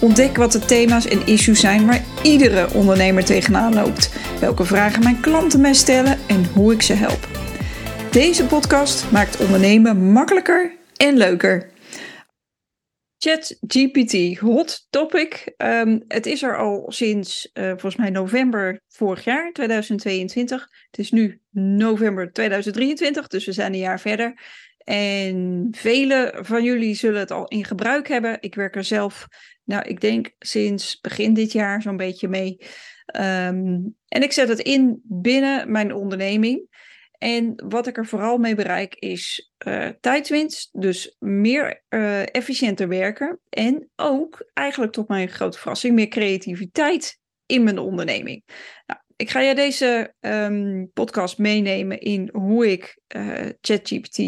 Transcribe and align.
Ontdek 0.00 0.36
wat 0.36 0.52
de 0.52 0.58
thema's 0.58 1.06
en 1.06 1.26
issues 1.26 1.60
zijn 1.60 1.86
waar 1.86 2.04
iedere 2.22 2.74
ondernemer 2.74 3.24
tegenaan 3.24 3.74
loopt. 3.74 4.10
Welke 4.40 4.64
vragen 4.64 5.02
mijn 5.02 5.20
klanten 5.20 5.60
mij 5.60 5.74
stellen 5.74 6.18
en 6.28 6.44
hoe 6.44 6.72
ik 6.72 6.82
ze 6.82 6.92
help. 6.92 7.28
Deze 8.10 8.46
podcast 8.46 9.10
maakt 9.10 9.40
ondernemen 9.40 10.12
makkelijker 10.12 10.76
en 10.96 11.16
leuker. 11.16 11.70
ChatGPT, 13.18 14.38
hot 14.38 14.86
topic. 14.90 15.54
Um, 15.56 16.04
het 16.08 16.26
is 16.26 16.42
er 16.42 16.58
al 16.58 16.84
sinds 16.88 17.50
uh, 17.54 17.68
volgens 17.68 17.96
mij 17.96 18.10
november 18.10 18.80
vorig 18.88 19.24
jaar, 19.24 19.52
2022. 19.52 20.68
Het 20.90 21.00
is 21.00 21.10
nu 21.10 21.40
november 21.50 22.32
2023, 22.32 23.26
dus 23.26 23.44
we 23.44 23.52
zijn 23.52 23.72
een 23.72 23.78
jaar 23.78 24.00
verder. 24.00 24.40
En 24.88 25.68
velen 25.70 26.44
van 26.44 26.64
jullie 26.64 26.94
zullen 26.94 27.20
het 27.20 27.30
al 27.30 27.48
in 27.48 27.64
gebruik 27.64 28.08
hebben. 28.08 28.36
Ik 28.40 28.54
werk 28.54 28.76
er 28.76 28.84
zelf 28.84 29.26
nou, 29.64 29.84
ik 29.88 30.00
denk 30.00 30.30
sinds 30.38 31.00
begin 31.00 31.34
dit 31.34 31.52
jaar 31.52 31.82
zo'n 31.82 31.96
beetje 31.96 32.28
mee. 32.28 32.56
Um, 33.16 33.96
en 34.08 34.22
ik 34.22 34.32
zet 34.32 34.48
het 34.48 34.58
in 34.58 35.00
binnen 35.04 35.70
mijn 35.70 35.94
onderneming. 35.94 36.66
En 37.18 37.62
wat 37.68 37.86
ik 37.86 37.96
er 37.96 38.06
vooral 38.06 38.38
mee 38.38 38.54
bereik 38.54 38.94
is 38.94 39.52
uh, 39.66 39.88
tijdswinst, 40.00 40.68
dus 40.72 41.16
meer 41.18 41.82
uh, 41.88 42.34
efficiënter 42.34 42.88
werken. 42.88 43.40
En 43.48 43.90
ook, 43.96 44.50
eigenlijk 44.54 44.92
tot 44.92 45.08
mijn 45.08 45.28
grote 45.28 45.58
verrassing, 45.58 45.94
meer 45.94 46.08
creativiteit 46.08 47.18
in 47.46 47.62
mijn 47.62 47.78
onderneming. 47.78 48.42
Nou, 48.86 49.00
ik 49.16 49.30
ga 49.30 49.40
je 49.40 49.54
deze 49.54 50.14
um, 50.20 50.90
podcast 50.92 51.38
meenemen 51.38 52.00
in 52.00 52.28
hoe 52.32 52.70
ik 52.70 52.98
uh, 53.16 53.46
ChatGPT 53.60 54.18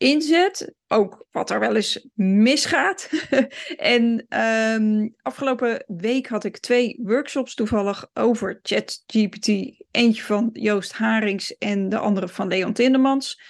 inzet. 0.00 0.74
Ook 0.88 1.26
wat 1.30 1.50
er 1.50 1.60
wel 1.60 1.76
eens 1.76 2.08
misgaat. 2.14 3.10
en 3.76 4.26
um, 4.74 5.14
afgelopen 5.22 5.84
week 5.86 6.26
had 6.26 6.44
ik 6.44 6.58
twee 6.58 7.00
workshops 7.02 7.54
toevallig 7.54 8.06
over 8.14 8.58
ChatGPT. 8.62 9.46
Eentje 9.90 10.22
van 10.22 10.50
Joost 10.52 10.92
Harings 10.92 11.56
en 11.56 11.88
de 11.88 11.98
andere 11.98 12.28
van 12.28 12.48
Leon 12.48 12.72
Tindemans. 12.72 13.40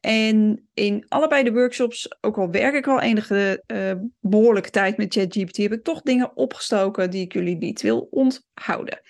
En 0.00 0.68
in 0.74 1.04
allebei 1.08 1.44
de 1.44 1.52
workshops, 1.52 2.16
ook 2.20 2.38
al 2.38 2.50
werk 2.50 2.74
ik 2.74 2.86
al 2.86 3.00
enige 3.00 3.62
uh, 3.66 3.92
behoorlijke 4.20 4.70
tijd 4.70 4.96
met 4.96 5.14
ChatGPT, 5.14 5.56
heb 5.56 5.72
ik 5.72 5.84
toch 5.84 6.02
dingen 6.02 6.36
opgestoken 6.36 7.10
die 7.10 7.24
ik 7.24 7.32
jullie 7.32 7.56
niet 7.56 7.82
wil 7.82 8.08
onthouden. 8.10 9.00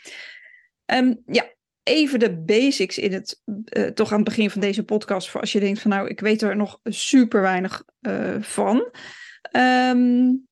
Um, 0.87 1.23
ja, 1.27 1.45
even 1.85 2.19
de 2.19 2.37
basics 2.37 2.99
in 2.99 3.13
het, 3.13 3.43
uh, 3.47 3.87
toch 3.87 4.11
aan 4.11 4.17
het 4.17 4.29
begin 4.29 4.51
van 4.51 4.61
deze 4.61 4.85
podcast. 4.85 5.31
Voor 5.31 5.41
als 5.41 5.53
je 5.53 5.61
denkt 5.61 5.81
van 5.81 5.91
nou, 5.91 6.09
ik 6.09 6.21
weet 6.21 6.43
er 6.43 6.57
nog 6.57 6.81
super 6.85 7.41
weinig 7.41 7.85
uh, 8.01 8.43
van. 8.43 8.93
Um, 9.57 10.47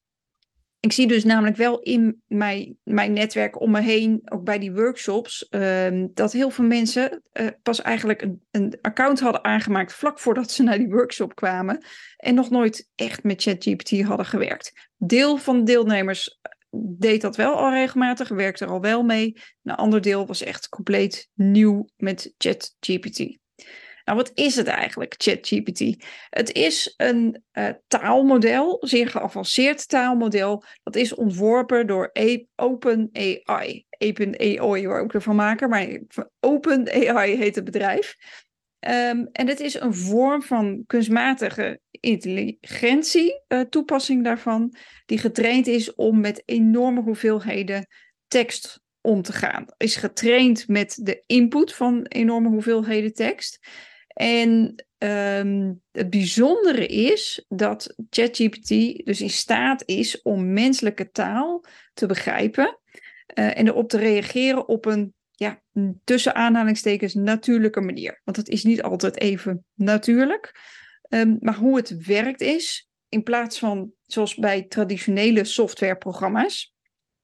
ik 0.81 0.93
zie 0.93 1.07
dus 1.07 1.25
namelijk 1.25 1.57
wel 1.57 1.81
in 1.81 2.23
mijn, 2.27 2.79
mijn 2.83 3.13
netwerk 3.13 3.61
om 3.61 3.71
me 3.71 3.81
heen, 3.81 4.23
ook 4.25 4.45
bij 4.45 4.59
die 4.59 4.73
workshops, 4.73 5.47
um, 5.51 6.11
dat 6.15 6.33
heel 6.33 6.51
veel 6.51 6.65
mensen 6.65 7.23
uh, 7.33 7.47
pas 7.63 7.83
eigenlijk 7.83 8.23
een, 8.23 8.43
een 8.51 8.79
account 8.81 9.21
hadden 9.21 9.45
aangemaakt 9.45 9.93
vlak 9.93 10.19
voordat 10.19 10.51
ze 10.51 10.63
naar 10.63 10.79
die 10.79 10.89
workshop 10.89 11.35
kwamen. 11.35 11.85
En 12.17 12.35
nog 12.35 12.51
nooit 12.51 12.89
echt 12.95 13.23
met 13.23 13.43
ChatGPT 13.43 14.03
hadden 14.03 14.27
gewerkt. 14.27 14.89
Deel 14.97 15.37
van 15.37 15.59
de 15.59 15.63
deelnemers 15.63 16.41
deed 16.73 17.21
dat 17.21 17.37
wel 17.37 17.55
al 17.55 17.71
regelmatig, 17.71 18.29
werkte 18.29 18.65
er 18.65 18.71
al 18.71 18.81
wel 18.81 19.03
mee. 19.03 19.37
Een 19.63 19.75
ander 19.75 20.01
deel 20.01 20.27
was 20.27 20.43
echt 20.43 20.69
compleet 20.69 21.29
nieuw 21.35 21.89
met 21.97 22.35
ChatGPT. 22.39 23.41
Nou, 24.05 24.19
wat 24.19 24.31
is 24.35 24.57
het 24.57 24.67
eigenlijk, 24.67 25.15
ChatGPT? 25.17 26.07
Het 26.29 26.53
is 26.53 26.95
een 26.97 27.43
uh, 27.53 27.69
taalmodel, 27.87 28.77
zeer 28.81 29.09
geavanceerd 29.09 29.89
taalmodel. 29.89 30.65
Dat 30.83 30.97
is 30.97 31.15
ontworpen 31.15 31.87
door 31.87 32.13
OpenAI. 32.55 33.87
OpenAI 33.99 34.87
waar 34.87 35.01
ook 35.01 35.15
ervan 35.15 35.37
maken, 35.37 35.69
maar 35.69 35.99
OpenAI 36.41 37.37
heet 37.37 37.55
het 37.55 37.65
bedrijf. 37.65 38.17
Um, 38.89 39.29
en 39.33 39.49
het 39.49 39.61
is 39.61 39.81
een 39.81 39.95
vorm 39.95 40.43
van 40.43 40.85
kunstmatige 40.87 41.81
intelligentie, 41.91 43.43
uh, 43.49 43.61
toepassing 43.61 44.25
daarvan, 44.25 44.75
die 45.07 45.19
getraind 45.19 45.67
is 45.67 45.95
om 45.95 46.21
met 46.21 46.43
enorme 46.45 47.01
hoeveelheden 47.01 47.87
tekst 48.29 48.81
om 49.01 49.23
te 49.23 49.33
gaan. 49.33 49.65
Is 49.77 49.97
getraind 49.97 50.69
met 50.69 50.99
de 51.03 51.23
input 51.27 51.75
van 51.75 52.03
enorme 52.03 52.49
hoeveelheden 52.49 53.13
tekst. 53.13 53.59
En 54.07 54.85
um, 54.99 55.83
het 55.93 56.11
bijzondere 56.11 56.87
is 56.87 57.45
dat 57.49 57.95
ChatGPT 58.11 58.69
dus 59.05 59.21
in 59.21 59.31
staat 59.31 59.83
is 59.87 60.23
om 60.23 60.53
menselijke 60.53 61.11
taal 61.11 61.65
te 61.95 62.07
begrijpen 62.07 62.79
uh, 63.35 63.59
en 63.59 63.67
erop 63.67 63.89
te 63.89 63.99
reageren 63.99 64.69
op 64.69 64.85
een 64.85 65.15
ja, 65.43 65.61
tussen 66.05 66.35
aanhalingstekens 66.35 67.15
natuurlijke 67.15 67.81
manier. 67.81 68.21
Want 68.25 68.37
het 68.37 68.49
is 68.49 68.65
niet 68.65 68.83
altijd 68.83 69.21
even 69.21 69.65
natuurlijk. 69.75 70.61
Um, 71.09 71.37
maar 71.41 71.55
hoe 71.55 71.77
het 71.77 72.07
werkt 72.07 72.41
is, 72.41 72.89
in 73.09 73.23
plaats 73.23 73.59
van 73.59 73.93
zoals 74.07 74.35
bij 74.35 74.63
traditionele 74.63 75.45
softwareprogramma's, 75.45 76.75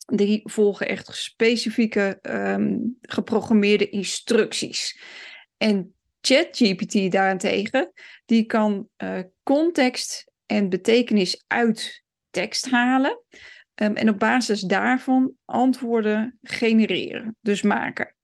die 0.07 0.41
volgen 0.45 0.89
echt 0.89 1.17
specifieke 1.17 2.19
um, 2.23 2.97
geprogrammeerde 3.03 3.89
instructies. 3.89 5.01
En 5.57 5.95
ChatGPT 6.21 7.13
daarentegen, 7.13 7.93
die 8.25 8.45
kan 8.45 8.89
uh, 9.03 9.19
context 9.43 10.31
en 10.47 10.69
betekenis 10.69 11.45
uit 11.47 12.05
tekst 12.31 12.71
halen. 12.71 13.23
Um, 13.83 13.97
en 13.97 14.09
op 14.09 14.19
basis 14.19 14.61
daarvan 14.61 15.33
antwoorden 15.45 16.39
genereren, 16.43 17.37
dus 17.41 17.63
maken. 17.63 18.15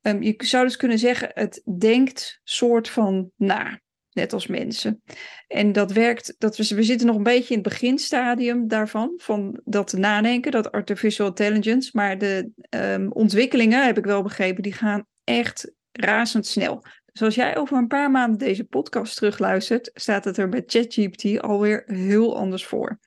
Um, 0.00 0.22
je 0.22 0.34
zou 0.36 0.64
dus 0.64 0.76
kunnen 0.76 0.98
zeggen, 0.98 1.30
het 1.34 1.62
denkt 1.78 2.40
soort 2.44 2.88
van 2.88 3.30
na, 3.36 3.80
net 4.12 4.32
als 4.32 4.46
mensen. 4.46 5.02
En 5.46 5.72
dat 5.72 5.92
werkt, 5.92 6.34
dat 6.38 6.56
we, 6.56 6.82
zitten 6.82 7.06
nog 7.06 7.16
een 7.16 7.22
beetje 7.22 7.54
in 7.54 7.60
het 7.60 7.68
beginstadium 7.68 8.68
daarvan, 8.68 9.12
van 9.16 9.60
dat 9.64 9.92
nadenken, 9.92 10.52
dat 10.52 10.72
artificial 10.72 11.26
intelligence. 11.26 11.90
Maar 11.92 12.18
de 12.18 12.50
um, 12.70 13.12
ontwikkelingen, 13.12 13.86
heb 13.86 13.98
ik 13.98 14.04
wel 14.04 14.22
begrepen, 14.22 14.62
die 14.62 14.72
gaan 14.72 15.06
echt 15.24 15.72
razendsnel. 15.92 16.84
Dus 17.12 17.22
als 17.22 17.34
jij 17.34 17.56
over 17.56 17.76
een 17.76 17.86
paar 17.86 18.10
maanden 18.10 18.38
deze 18.38 18.64
podcast 18.64 19.16
terugluistert, 19.16 19.90
staat 19.94 20.24
het 20.24 20.36
er 20.36 20.48
met 20.48 20.64
ChatGPT 20.66 21.40
alweer 21.40 21.82
heel 21.86 22.36
anders 22.36 22.64
voor. 22.66 22.98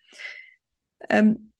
Um, 1.07 1.50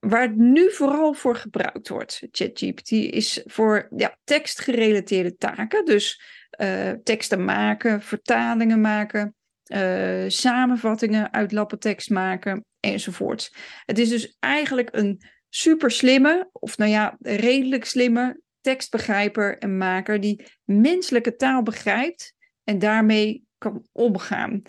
Waar 0.00 0.22
het 0.22 0.36
nu 0.36 0.72
vooral 0.72 1.12
voor 1.12 1.36
gebruikt 1.36 1.88
wordt, 1.88 2.22
ChatGPT, 2.30 2.90
is 2.90 3.42
voor 3.44 3.88
ja, 3.96 4.18
tekstgerelateerde 4.24 5.36
taken. 5.36 5.84
Dus 5.84 6.22
uh, 6.60 6.90
teksten 6.90 7.44
maken, 7.44 8.02
vertalingen 8.02 8.80
maken, 8.80 9.34
uh, 9.66 10.24
samenvattingen 10.28 11.32
uit 11.32 11.52
lappentekst 11.52 12.10
maken 12.10 12.64
enzovoort. 12.80 13.54
Het 13.84 13.98
is 13.98 14.08
dus 14.08 14.36
eigenlijk 14.38 14.88
een 14.92 15.22
super 15.48 15.90
slimme, 15.90 16.48
of 16.52 16.78
nou 16.78 16.90
ja, 16.90 17.16
redelijk 17.20 17.84
slimme 17.84 18.40
tekstbegrijper 18.60 19.58
en 19.58 19.76
maker 19.76 20.20
die 20.20 20.44
menselijke 20.64 21.36
taal 21.36 21.62
begrijpt 21.62 22.34
en 22.64 22.78
daarmee 22.78 23.44
kan 23.58 23.86
omgaan. 23.92 24.62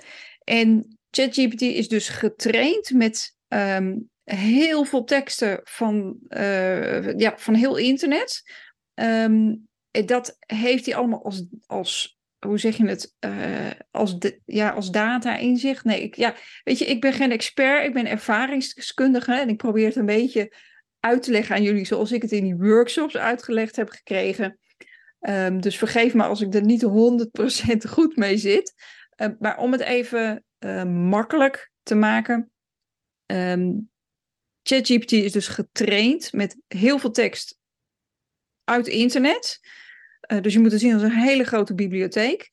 En 0.44 0.98
ChatGPT 1.10 1.62
is 1.62 1.88
dus 1.88 2.10
getraind 2.10 2.92
met 2.94 3.36
um, 3.48 4.10
heel 4.36 4.83
veel 4.86 5.04
teksten 5.04 5.60
van, 5.63 6.18
uh, 6.30 7.18
ja, 7.18 7.33
van 7.38 7.54
heel 7.54 7.75
internet. 7.75 8.44
Um, 8.94 9.68
dat 9.92 10.38
heeft 10.39 10.86
hij 10.86 10.95
allemaal 10.95 11.24
als, 11.24 11.45
als 11.66 12.19
hoe 12.39 12.60
zeg 12.60 12.78
je 12.78 12.88
het, 12.88 13.16
uh, 13.25 13.69
als, 13.92 14.18
ja, 14.45 14.69
als 14.69 14.92
data 14.92 15.38
inzicht. 15.38 15.83
Nee, 15.83 16.01
ik, 16.01 16.16
ja, 16.16 16.36
weet 16.63 16.80
je, 16.80 16.86
ik 16.86 17.01
ben 17.01 17.13
geen 17.13 17.31
expert, 17.31 17.86
ik 17.86 17.94
ben 17.94 18.07
ervaringsdeskundige 18.07 19.33
en 19.33 19.50
ik 19.50 19.57
probeer 19.57 19.86
het 19.86 19.95
een 19.95 20.06
beetje 20.06 20.56
uit 21.00 21.24
te 21.24 21.31
leggen 21.31 21.56
aan 21.56 21.63
jullie 21.63 21.86
zoals 21.86 22.12
ik 22.12 22.22
het 22.22 22.31
in 22.31 22.44
die 22.44 22.56
workshops 22.56 23.18
uitgelegd 23.18 23.75
heb 23.75 23.89
gekregen. 23.89 24.60
Um, 25.19 25.62
dus 25.62 25.78
vergeef 25.78 26.13
me 26.13 26.24
als 26.24 26.42
ik 26.42 26.54
er 26.54 26.63
niet 26.63 26.86
100% 26.86 27.89
goed 27.89 28.16
mee 28.16 28.38
zit. 28.38 28.74
Uh, 29.22 29.28
maar 29.39 29.57
om 29.57 29.72
het 29.72 29.81
even 29.81 30.44
uh, 30.60 30.83
makkelijk 30.83 31.72
te 31.83 31.95
maken. 31.95 32.51
ChatGPT 34.63 35.12
is 35.12 35.31
dus 35.31 35.48
getraind 35.48 36.34
met 36.34 36.58
heel 36.68 37.00
veel 37.00 37.12
tekst 37.12 37.58
uit 38.63 38.88
internet. 38.88 39.60
Uh, 40.31 40.42
dus 40.42 40.54
je 40.54 40.60
moet 40.60 40.72
het 40.72 40.81
zien 40.81 40.94
als 40.94 41.02
een 41.02 41.12
hele 41.12 41.44
grote 41.44 41.74
bibliotheek. 41.74 42.50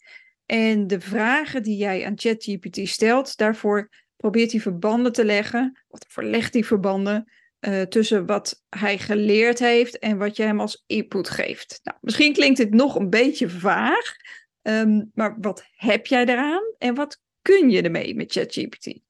En 0.46 0.86
de 0.86 1.00
vragen 1.00 1.62
die 1.62 1.76
jij 1.76 2.06
aan 2.06 2.18
ChatGPT 2.18 2.88
stelt, 2.88 3.36
daarvoor 3.36 3.88
probeert 4.16 4.52
hij 4.52 4.60
verbanden 4.60 5.12
te 5.12 5.24
leggen. 5.24 5.82
Wat 5.88 6.04
verlegt 6.08 6.52
hij 6.52 6.64
verbanden 6.64 7.32
uh, 7.60 7.82
tussen 7.82 8.26
wat 8.26 8.62
hij 8.68 8.98
geleerd 8.98 9.58
heeft 9.58 9.98
en 9.98 10.18
wat 10.18 10.36
je 10.36 10.42
hem 10.42 10.60
als 10.60 10.84
input 10.86 11.30
geeft. 11.30 11.80
Nou, 11.82 11.98
misschien 12.00 12.32
klinkt 12.32 12.56
dit 12.56 12.74
nog 12.74 12.94
een 12.94 13.10
beetje 13.10 13.48
vaag, 13.48 14.16
um, 14.62 15.10
maar 15.14 15.36
wat 15.40 15.64
heb 15.70 16.06
jij 16.06 16.24
eraan 16.24 16.74
en 16.78 16.94
wat 16.94 17.20
kun 17.42 17.70
je 17.70 17.82
ermee 17.82 18.14
met 18.14 18.32
ChatGPT? 18.32 19.00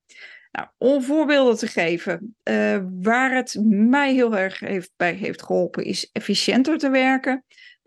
Nou, 0.52 0.68
om 0.78 1.02
voorbeelden 1.02 1.56
te 1.56 1.66
geven, 1.66 2.36
uh, 2.44 2.78
waar 3.00 3.34
het 3.34 3.58
mij 3.68 4.14
heel 4.14 4.36
erg 4.36 4.60
heeft, 4.60 4.90
bij 4.96 5.12
heeft 5.12 5.42
geholpen, 5.42 5.84
is 5.84 6.10
efficiënter 6.12 6.78
te 6.78 6.90
werken. 6.90 7.44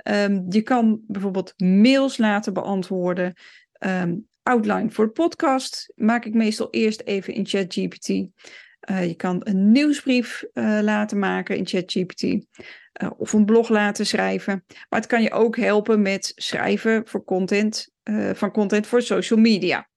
Um, 0.09 0.45
je 0.49 0.61
kan 0.61 1.01
bijvoorbeeld 1.07 1.53
mails 1.57 2.17
laten 2.17 2.53
beantwoorden. 2.53 3.33
Um, 3.79 4.27
outline 4.43 4.91
voor 4.91 5.11
podcast 5.11 5.93
maak 5.95 6.25
ik 6.25 6.33
meestal 6.33 6.67
eerst 6.69 7.01
even 7.01 7.33
in 7.33 7.45
ChatGPT. 7.45 8.07
Uh, 8.09 8.27
je 9.07 9.15
kan 9.15 9.41
een 9.43 9.71
nieuwsbrief 9.71 10.43
uh, 10.53 10.79
laten 10.81 11.19
maken 11.19 11.57
in 11.57 11.67
ChatGPT. 11.67 12.45
Of 13.17 13.33
een 13.33 13.45
blog 13.45 13.69
laten 13.69 14.05
schrijven. 14.05 14.63
Maar 14.89 14.99
het 14.99 15.09
kan 15.09 15.21
je 15.21 15.31
ook 15.31 15.57
helpen 15.57 16.01
met 16.01 16.31
schrijven 16.35 17.07
voor 17.07 17.23
content, 17.23 17.91
van 18.33 18.51
content 18.51 18.87
voor 18.87 19.01
social 19.01 19.39
media. 19.39 19.89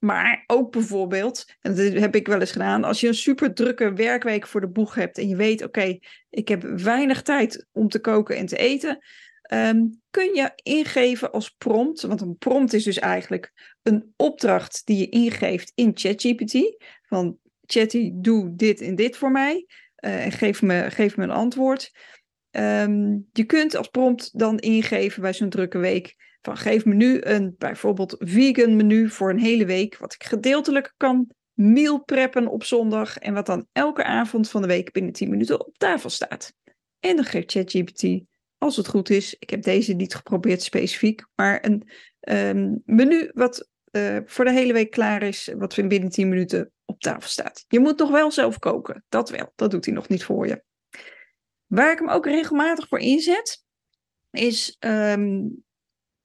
Maar 0.00 0.44
ook 0.46 0.72
bijvoorbeeld, 0.72 1.44
en 1.60 1.74
dat 1.74 1.92
heb 1.92 2.14
ik 2.14 2.26
wel 2.26 2.40
eens 2.40 2.52
gedaan, 2.52 2.84
als 2.84 3.00
je 3.00 3.06
een 3.06 3.14
super 3.14 3.54
drukke 3.54 3.92
werkweek 3.92 4.46
voor 4.46 4.60
de 4.60 4.68
boeg 4.68 4.94
hebt 4.94 5.18
en 5.18 5.28
je 5.28 5.36
weet, 5.36 5.64
oké, 5.64 5.98
ik 6.30 6.48
heb 6.48 6.62
weinig 6.62 7.22
tijd 7.22 7.66
om 7.72 7.88
te 7.88 8.00
koken 8.00 8.36
en 8.36 8.46
te 8.46 8.56
eten, 8.56 8.98
um, 9.52 10.00
kun 10.10 10.34
je 10.34 10.50
ingeven 10.62 11.32
als 11.32 11.50
prompt, 11.50 12.02
want 12.02 12.20
een 12.20 12.36
prompt 12.36 12.72
is 12.72 12.84
dus 12.84 12.98
eigenlijk 12.98 13.52
een 13.82 14.12
opdracht 14.16 14.82
die 14.84 14.98
je 14.98 15.08
ingeeft 15.08 15.72
in 15.74 15.90
ChatGPT, 15.94 16.76
van 17.02 17.38
Chatty, 17.66 18.10
doe 18.14 18.54
dit 18.54 18.80
en 18.80 18.94
dit 18.94 19.16
voor 19.16 19.30
mij 19.30 19.66
uh, 20.00 20.24
en 20.24 20.32
geef 20.32 20.62
me, 20.62 20.90
geef 20.90 21.16
me 21.16 21.22
een 21.22 21.30
antwoord. 21.30 21.92
Um, 22.50 23.28
je 23.32 23.44
kunt 23.44 23.76
als 23.76 23.88
prompt 23.88 24.38
dan 24.38 24.58
ingeven 24.58 25.22
bij 25.22 25.32
zo'n 25.32 25.48
drukke 25.48 25.78
week 25.78 26.16
van 26.42 26.56
geef 26.56 26.84
me 26.84 26.94
nu 26.94 27.20
een 27.22 27.54
bijvoorbeeld 27.58 28.16
vegan 28.18 28.76
menu 28.76 29.08
voor 29.08 29.30
een 29.30 29.38
hele 29.38 29.64
week, 29.64 29.98
wat 29.98 30.14
ik 30.14 30.24
gedeeltelijk 30.24 30.94
kan 30.96 31.30
meal 31.52 32.04
preppen 32.04 32.46
op 32.46 32.64
zondag 32.64 33.18
en 33.18 33.34
wat 33.34 33.46
dan 33.46 33.66
elke 33.72 34.04
avond 34.04 34.50
van 34.50 34.62
de 34.62 34.68
week 34.68 34.92
binnen 34.92 35.12
10 35.12 35.30
minuten 35.30 35.66
op 35.66 35.78
tafel 35.78 36.10
staat. 36.10 36.54
En 37.00 37.16
dan 37.16 37.24
geeft 37.24 37.50
ChatGPT, 37.50 38.24
als 38.58 38.76
het 38.76 38.88
goed 38.88 39.10
is, 39.10 39.36
ik 39.38 39.50
heb 39.50 39.62
deze 39.62 39.92
niet 39.92 40.14
geprobeerd 40.14 40.62
specifiek, 40.62 41.26
maar 41.34 41.64
een 41.64 41.88
um, 42.28 42.82
menu 42.84 43.30
wat 43.34 43.68
uh, 43.90 44.18
voor 44.24 44.44
de 44.44 44.52
hele 44.52 44.72
week 44.72 44.90
klaar 44.90 45.22
is, 45.22 45.50
wat 45.56 45.74
binnen 45.88 46.08
10 46.08 46.28
minuten 46.28 46.72
op 46.84 47.00
tafel 47.00 47.28
staat. 47.28 47.64
Je 47.68 47.80
moet 47.80 47.98
nog 47.98 48.10
wel 48.10 48.30
zelf 48.30 48.58
koken, 48.58 49.04
dat 49.08 49.30
wel, 49.30 49.52
dat 49.54 49.70
doet 49.70 49.84
hij 49.84 49.94
nog 49.94 50.08
niet 50.08 50.24
voor 50.24 50.46
je. 50.46 50.62
Waar 51.66 51.92
ik 51.92 51.98
hem 51.98 52.08
ook 52.08 52.26
regelmatig 52.26 52.88
voor 52.88 52.98
inzet, 52.98 53.64
is 54.30 54.76
um, 54.78 55.64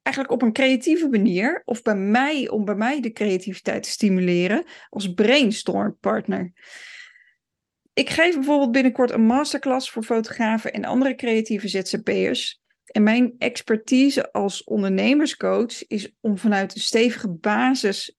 eigenlijk 0.06 0.32
op 0.32 0.42
een 0.42 0.54
creatieve 0.54 1.10
manier, 1.10 1.62
of 1.66 1.82
bij 1.82 1.96
mij, 1.96 2.50
om 2.50 2.66
bij 2.66 2.76
mij 2.76 3.02
de 3.02 3.12
creativiteit 3.12 3.84
te 3.84 3.90
stimuleren, 3.90 4.64
als 4.90 5.14
brainstormpartner. 5.14 6.52
Ik 7.94 8.10
geef 8.10 8.36
bijvoorbeeld 8.36 8.72
binnenkort 8.72 9.12
een 9.12 9.26
masterclass 9.26 9.90
voor 9.90 10.04
fotografen 10.04 10.74
en 10.74 10.86
andere 10.86 11.16
creatieve 11.16 11.68
ZZP'ers. 11.68 12.62
En 12.86 13.04
mijn 13.04 13.36
expertise 13.38 14.32
als 14.32 14.64
ondernemerscoach 14.64 15.88
is 15.88 16.12
om 16.22 16.38
vanuit 16.38 16.76
een 16.76 16.82
stevige 16.82 17.30
basis 17.30 18.18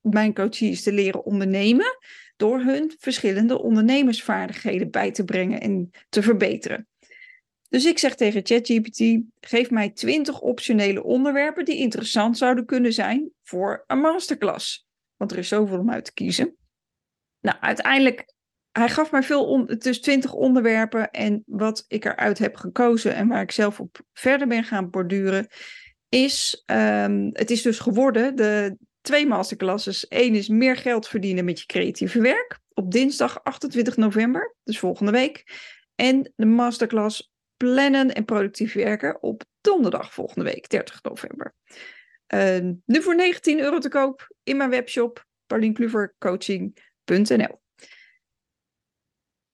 mijn 0.00 0.34
coaches 0.34 0.82
te 0.82 0.92
leren 0.92 1.24
ondernemen 1.24 1.98
door 2.36 2.60
hun 2.60 2.94
verschillende 2.98 3.62
ondernemersvaardigheden 3.62 4.90
bij 4.90 5.10
te 5.10 5.24
brengen 5.24 5.60
en 5.60 5.90
te 6.08 6.22
verbeteren. 6.22 6.88
Dus 7.68 7.84
ik 7.84 7.98
zeg 7.98 8.14
tegen 8.14 8.46
ChatGPT: 8.46 9.22
geef 9.40 9.70
mij 9.70 9.90
20 9.90 10.40
optionele 10.40 11.02
onderwerpen 11.02 11.64
die 11.64 11.76
interessant 11.76 12.38
zouden 12.38 12.64
kunnen 12.64 12.92
zijn 12.92 13.30
voor 13.42 13.84
een 13.86 14.00
masterclass. 14.00 14.86
Want 15.16 15.32
er 15.32 15.38
is 15.38 15.48
zoveel 15.48 15.78
om 15.78 15.90
uit 15.90 16.04
te 16.04 16.12
kiezen. 16.12 16.56
Nou, 17.40 17.56
uiteindelijk, 17.60 18.32
hij 18.72 18.88
gaf 18.88 19.10
mij 19.10 19.22
veel, 19.22 19.66
is 19.66 20.00
20 20.00 20.32
onderwerpen. 20.32 21.10
En 21.10 21.42
wat 21.46 21.84
ik 21.88 22.04
eruit 22.04 22.38
heb 22.38 22.56
gekozen 22.56 23.14
en 23.14 23.28
waar 23.28 23.42
ik 23.42 23.52
zelf 23.52 23.80
op 23.80 24.00
verder 24.12 24.46
ben 24.46 24.64
gaan 24.64 24.90
borduren, 24.90 25.46
is: 26.08 26.62
um, 26.66 27.30
het 27.32 27.50
is 27.50 27.62
dus 27.62 27.78
geworden 27.78 28.36
de 28.36 28.76
twee 29.00 29.26
masterclasses. 29.26 30.06
Eén 30.08 30.34
is 30.34 30.48
meer 30.48 30.76
geld 30.76 31.08
verdienen 31.08 31.44
met 31.44 31.60
je 31.60 31.66
creatieve 31.66 32.20
werk. 32.20 32.58
Op 32.74 32.92
dinsdag 32.92 33.44
28 33.44 33.96
november, 33.96 34.56
dus 34.64 34.78
volgende 34.78 35.12
week. 35.12 35.44
En 35.94 36.32
de 36.36 36.46
masterclass 36.46 37.30
plannen 37.56 38.14
en 38.14 38.24
productief 38.24 38.72
werken 38.72 39.22
op 39.22 39.44
donderdag 39.60 40.14
volgende 40.14 40.44
week, 40.44 40.68
30 40.68 41.02
november. 41.02 41.54
Uh, 42.34 42.58
nu 42.84 43.02
voor 43.02 43.16
19 43.16 43.58
euro 43.58 43.78
te 43.78 43.88
koop 43.88 44.34
in 44.42 44.56
mijn 44.56 44.70
webshop 44.70 45.26
paulinkluvercoaching.nl. 45.46 47.60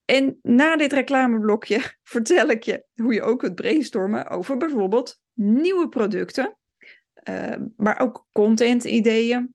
En 0.05 0.39
na 0.43 0.77
dit 0.77 0.93
reclameblokje 0.93 1.81
vertel 2.03 2.49
ik 2.49 2.63
je 2.63 2.85
hoe 2.95 3.15
je 3.15 3.23
ook 3.23 3.39
kunt 3.39 3.55
brainstormen 3.55 4.29
over 4.29 4.57
bijvoorbeeld 4.57 5.21
nieuwe 5.33 5.89
producten, 5.89 6.57
uh, 7.29 7.57
maar 7.77 8.01
ook 8.01 8.27
content-ideeën, 8.33 9.55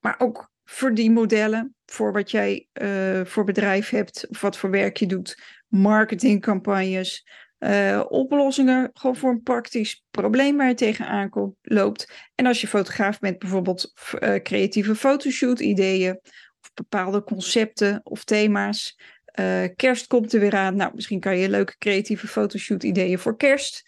maar 0.00 0.14
ook 0.18 0.50
verdienmodellen 0.64 1.74
voor 1.86 2.12
wat 2.12 2.30
jij 2.30 2.68
uh, 2.72 3.24
voor 3.24 3.44
bedrijf 3.44 3.90
hebt, 3.90 4.26
of 4.28 4.40
wat 4.40 4.56
voor 4.56 4.70
werk 4.70 4.96
je 4.96 5.06
doet, 5.06 5.42
marketingcampagnes, 5.68 7.26
uh, 7.60 8.04
oplossingen 8.08 8.90
gewoon 8.92 9.16
voor 9.16 9.30
een 9.30 9.42
praktisch 9.42 10.04
probleem 10.10 10.56
waar 10.56 10.68
je 10.68 10.74
tegenaan 10.74 11.54
loopt. 11.62 12.30
En 12.34 12.46
als 12.46 12.60
je 12.60 12.68
fotograaf 12.68 13.18
bent, 13.18 13.38
bijvoorbeeld 13.38 13.92
uh, 14.20 14.34
creatieve 14.34 14.94
fotoshoot-ideeën 14.94 16.20
of 16.60 16.70
bepaalde 16.74 17.24
concepten 17.24 18.00
of 18.02 18.24
thema's. 18.24 18.98
Uh, 19.40 19.64
kerst 19.76 20.06
komt 20.06 20.32
er 20.32 20.40
weer 20.40 20.56
aan. 20.56 20.76
Nou, 20.76 20.92
misschien 20.94 21.20
kan 21.20 21.38
je 21.38 21.48
leuke 21.48 21.78
creatieve 21.78 22.26
fotoshoot-ideeën 22.26 23.18
voor 23.18 23.36
kerst 23.36 23.82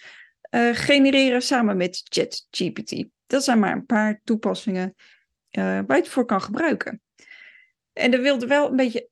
genereren 0.72 1.42
samen 1.42 1.76
met 1.76 2.02
ChatGPT. 2.04 3.04
Dat 3.26 3.44
zijn 3.44 3.58
maar 3.58 3.72
een 3.72 3.86
paar 3.86 4.20
toepassingen 4.24 4.94
waar 5.50 5.84
je 5.86 5.94
het 5.94 6.08
voor 6.08 6.24
kan 6.24 6.43
gebruiken. 6.43 7.00
En 7.93 8.12
er 8.12 8.20
wilde 8.20 8.46
wel 8.46 8.70
een 8.70 8.76
beetje 8.76 9.08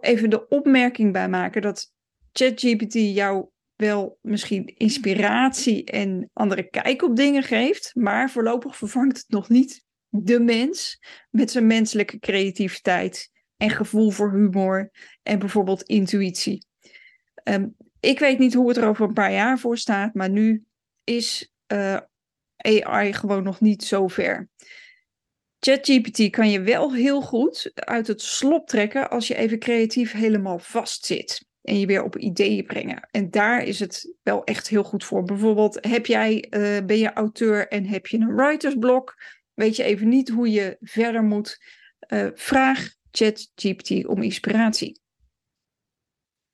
even 0.00 0.30
de 0.30 0.48
opmerking 0.48 1.12
bij 1.12 1.28
maken 1.28 1.62
dat 1.62 1.92
ChatGPT 2.32 2.92
jou 2.92 3.48
wel 3.78 4.18
misschien 4.22 4.66
inspiratie 4.76 5.84
en 5.84 6.30
andere 6.32 6.70
kijk 6.70 7.02
op 7.02 7.16
dingen 7.16 7.42
geeft, 7.42 7.90
maar 7.94 8.30
voorlopig 8.30 8.76
vervangt 8.76 9.16
het 9.16 9.28
nog 9.28 9.48
niet 9.48 9.84
de 10.08 10.40
mens 10.40 11.00
met 11.30 11.50
zijn 11.50 11.66
menselijke 11.66 12.18
creativiteit 12.18 13.30
en 13.56 13.70
gevoel 13.70 14.10
voor 14.10 14.32
humor 14.32 14.90
en 15.22 15.38
bijvoorbeeld 15.38 15.82
intuïtie. 15.82 16.66
Um, 17.44 17.76
ik 18.00 18.18
weet 18.18 18.38
niet 18.38 18.54
hoe 18.54 18.68
het 18.68 18.76
er 18.76 18.88
over 18.88 19.06
een 19.06 19.12
paar 19.12 19.32
jaar 19.32 19.58
voor 19.58 19.78
staat, 19.78 20.14
maar 20.14 20.30
nu 20.30 20.64
is 21.04 21.52
eh, 21.66 21.98
AI 22.56 23.12
gewoon 23.12 23.42
nog 23.42 23.60
niet 23.60 23.84
zo 23.84 24.08
ver. 24.08 24.48
ChatGPT 25.58 26.30
kan 26.30 26.50
je 26.50 26.60
wel 26.60 26.94
heel 26.94 27.20
goed 27.20 27.70
uit 27.74 28.06
het 28.06 28.22
slop 28.22 28.68
trekken 28.68 29.10
als 29.10 29.28
je 29.28 29.34
even 29.34 29.58
creatief 29.58 30.12
helemaal 30.12 30.58
vastzit 30.58 31.46
en 31.68 31.80
je 31.80 31.86
weer 31.86 32.02
op 32.02 32.16
ideeën 32.16 32.64
brengen. 32.64 33.08
En 33.10 33.30
daar 33.30 33.62
is 33.62 33.80
het 33.80 34.14
wel 34.22 34.44
echt 34.44 34.68
heel 34.68 34.84
goed 34.84 35.04
voor. 35.04 35.22
Bijvoorbeeld, 35.22 35.78
heb 35.80 36.06
jij, 36.06 36.46
uh, 36.50 36.86
ben 36.86 36.98
je 36.98 37.12
auteur 37.12 37.68
en 37.68 37.86
heb 37.86 38.06
je 38.06 38.18
een 38.18 38.34
writersblok? 38.36 39.22
Weet 39.54 39.76
je 39.76 39.82
even 39.82 40.08
niet 40.08 40.28
hoe 40.28 40.50
je 40.50 40.76
verder 40.80 41.22
moet? 41.22 41.58
Uh, 42.08 42.28
vraag 42.34 42.94
ChatGPT 43.10 44.06
om 44.06 44.22
inspiratie. 44.22 45.00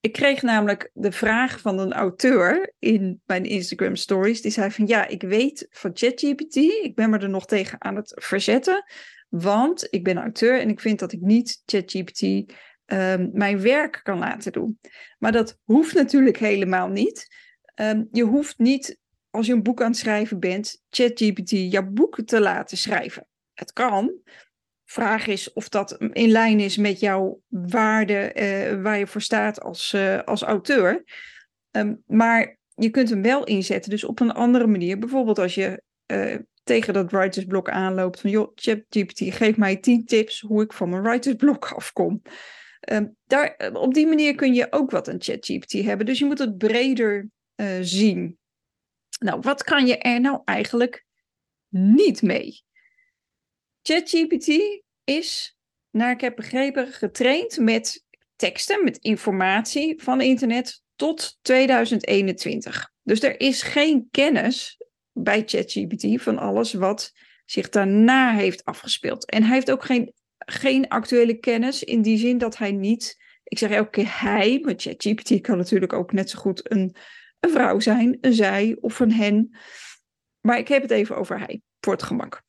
Ik 0.01 0.13
kreeg 0.13 0.43
namelijk 0.43 0.91
de 0.93 1.13
vraag 1.13 1.61
van 1.61 1.79
een 1.79 1.93
auteur 1.93 2.75
in 2.79 3.23
mijn 3.25 3.45
Instagram 3.45 3.97
stories. 3.97 4.41
Die 4.41 4.51
zei 4.51 4.71
van 4.71 4.87
ja, 4.87 5.07
ik 5.07 5.23
weet 5.23 5.67
van 5.71 5.91
ChatGPT. 5.95 6.57
Ik 6.57 6.93
ben 6.95 7.11
me 7.11 7.19
er 7.19 7.29
nog 7.29 7.47
tegen 7.47 7.85
aan 7.85 7.97
het 7.97 8.13
verzetten. 8.15 8.85
Want 9.29 9.87
ik 9.91 10.05
ben 10.05 10.17
auteur 10.17 10.61
en 10.61 10.69
ik 10.69 10.81
vind 10.81 10.99
dat 10.99 11.13
ik 11.13 11.21
niet 11.21 11.63
ChatGPT 11.67 12.53
um, 12.87 13.31
mijn 13.33 13.61
werk 13.61 14.01
kan 14.03 14.19
laten 14.19 14.53
doen. 14.53 14.79
Maar 15.19 15.33
dat 15.33 15.59
hoeft 15.63 15.95
natuurlijk 15.95 16.39
helemaal 16.39 16.89
niet. 16.89 17.27
Um, 17.81 18.09
je 18.13 18.23
hoeft 18.23 18.59
niet, 18.59 18.99
als 19.31 19.47
je 19.47 19.53
een 19.53 19.63
boek 19.63 19.83
aan 19.83 19.91
het 19.91 19.97
schrijven 19.97 20.41
bent, 20.41 20.83
ChatGPT 20.91 21.51
jouw 21.51 21.91
boek 21.91 22.23
te 22.25 22.41
laten 22.41 22.77
schrijven. 22.77 23.27
Het 23.55 23.73
kan. 23.73 24.13
Vraag 24.85 25.27
is 25.27 25.53
of 25.53 25.69
dat 25.69 25.93
in 26.13 26.31
lijn 26.31 26.61
is 26.61 26.77
met 26.77 27.01
jouw 27.01 27.41
waarde 27.49 28.33
uh, 28.35 28.83
waar 28.83 28.99
je 28.99 29.07
voor 29.07 29.23
staat 29.23 29.61
als, 29.61 29.93
uh, 29.93 30.23
als 30.23 30.43
auteur. 30.43 31.05
Um, 31.71 32.03
maar 32.07 32.59
je 32.75 32.91
kunt 32.91 33.11
hem 33.11 33.23
wel 33.23 33.45
inzetten, 33.45 33.91
dus 33.91 34.05
op 34.05 34.21
een 34.21 34.33
andere 34.33 34.67
manier. 34.67 34.99
Bijvoorbeeld 34.99 35.39
als 35.39 35.55
je 35.55 35.83
uh, 36.07 36.37
tegen 36.65 36.95
dat 36.95 37.11
writersblok 37.11 37.69
aanloopt 37.69 38.21
van 38.21 38.31
joh, 38.31 38.53
ChatGPT, 38.55 39.21
geef 39.35 39.57
mij 39.57 39.77
10 39.77 40.05
tips 40.05 40.41
hoe 40.41 40.63
ik 40.63 40.73
van 40.73 40.89
mijn 40.89 41.03
writersblok 41.03 41.71
afkom. 41.77 42.23
Uh, 42.93 42.99
daar, 43.25 43.71
op 43.73 43.95
die 43.95 44.07
manier 44.07 44.35
kun 44.35 44.55
je 44.55 44.73
ook 44.73 44.91
wat 44.91 45.09
aan 45.09 45.23
ChatGPT 45.23 45.73
hebben. 45.73 46.07
Dus 46.07 46.19
je 46.19 46.25
moet 46.25 46.39
het 46.39 46.59
breder 46.59 47.29
uh, 47.57 47.79
zien. 47.81 48.39
Nou, 49.19 49.41
wat 49.41 49.63
kan 49.63 49.87
je 49.87 49.99
er 49.99 50.21
nou 50.21 50.41
eigenlijk 50.45 51.05
niet 51.69 52.23
mee? 52.23 52.63
ChatGPT 53.83 54.49
is, 55.05 55.57
naar 55.91 56.11
ik 56.11 56.21
heb 56.21 56.37
begrepen, 56.37 56.87
getraind 56.87 57.59
met 57.59 58.05
teksten, 58.37 58.85
met 58.85 58.99
informatie 58.99 60.03
van 60.03 60.21
internet 60.21 60.83
tot 60.97 61.39
2021. 61.43 62.91
Dus 63.03 63.23
er 63.23 63.41
is 63.41 63.63
geen 63.63 64.09
kennis 64.11 64.79
bij 65.13 65.43
ChatGPT 65.47 66.23
van 66.23 66.39
alles 66.39 66.73
wat 66.73 67.13
zich 67.45 67.69
daarna 67.69 68.35
heeft 68.35 68.65
afgespeeld. 68.65 69.31
En 69.31 69.43
hij 69.43 69.55
heeft 69.55 69.71
ook 69.71 69.85
geen, 69.85 70.13
geen 70.45 70.89
actuele 70.89 71.35
kennis 71.35 71.83
in 71.83 72.03
die 72.03 72.19
zin 72.19 72.39
dat 72.39 72.57
hij 72.57 72.73
niet. 72.73 73.23
Ik 73.45 73.59
zeg 73.59 73.71
elke 73.71 73.91
keer 73.91 74.21
hij, 74.21 74.61
maar 74.63 74.75
ChatGPT 74.77 75.41
kan 75.41 75.57
natuurlijk 75.57 75.93
ook 75.93 76.13
net 76.13 76.31
zo 76.31 76.39
goed 76.39 76.71
een, 76.73 76.97
een 77.41 77.51
vrouw 77.51 77.81
zijn, 77.81 78.19
een 78.21 78.35
zij 78.35 78.77
of 78.81 79.01
een 79.01 79.13
hen. 79.13 79.57
Maar 80.41 80.59
ik 80.59 80.69
heb 80.69 80.83
het 80.83 80.91
even 80.91 81.17
over 81.17 81.39
hij, 81.39 81.61
voor 81.81 81.93
het 81.93 82.03
gemak. 82.03 82.43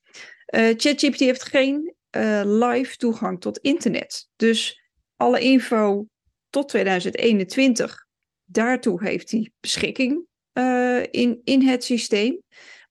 Uh, 0.56 0.74
ChatGPT 0.78 1.20
heeft 1.20 1.44
geen 1.44 1.96
uh, 2.18 2.42
live 2.44 2.96
toegang 2.98 3.42
tot 3.42 3.58
internet. 3.58 4.30
Dus 4.36 4.82
alle 5.16 5.40
info 5.40 6.08
tot 6.50 6.70
2021, 6.70 8.06
daartoe 8.44 9.04
heeft 9.04 9.32
hij 9.32 9.52
beschikking 9.60 10.26
uh, 10.54 11.04
in, 11.12 11.42
in 11.44 11.62
het 11.62 11.84
systeem. 11.84 12.42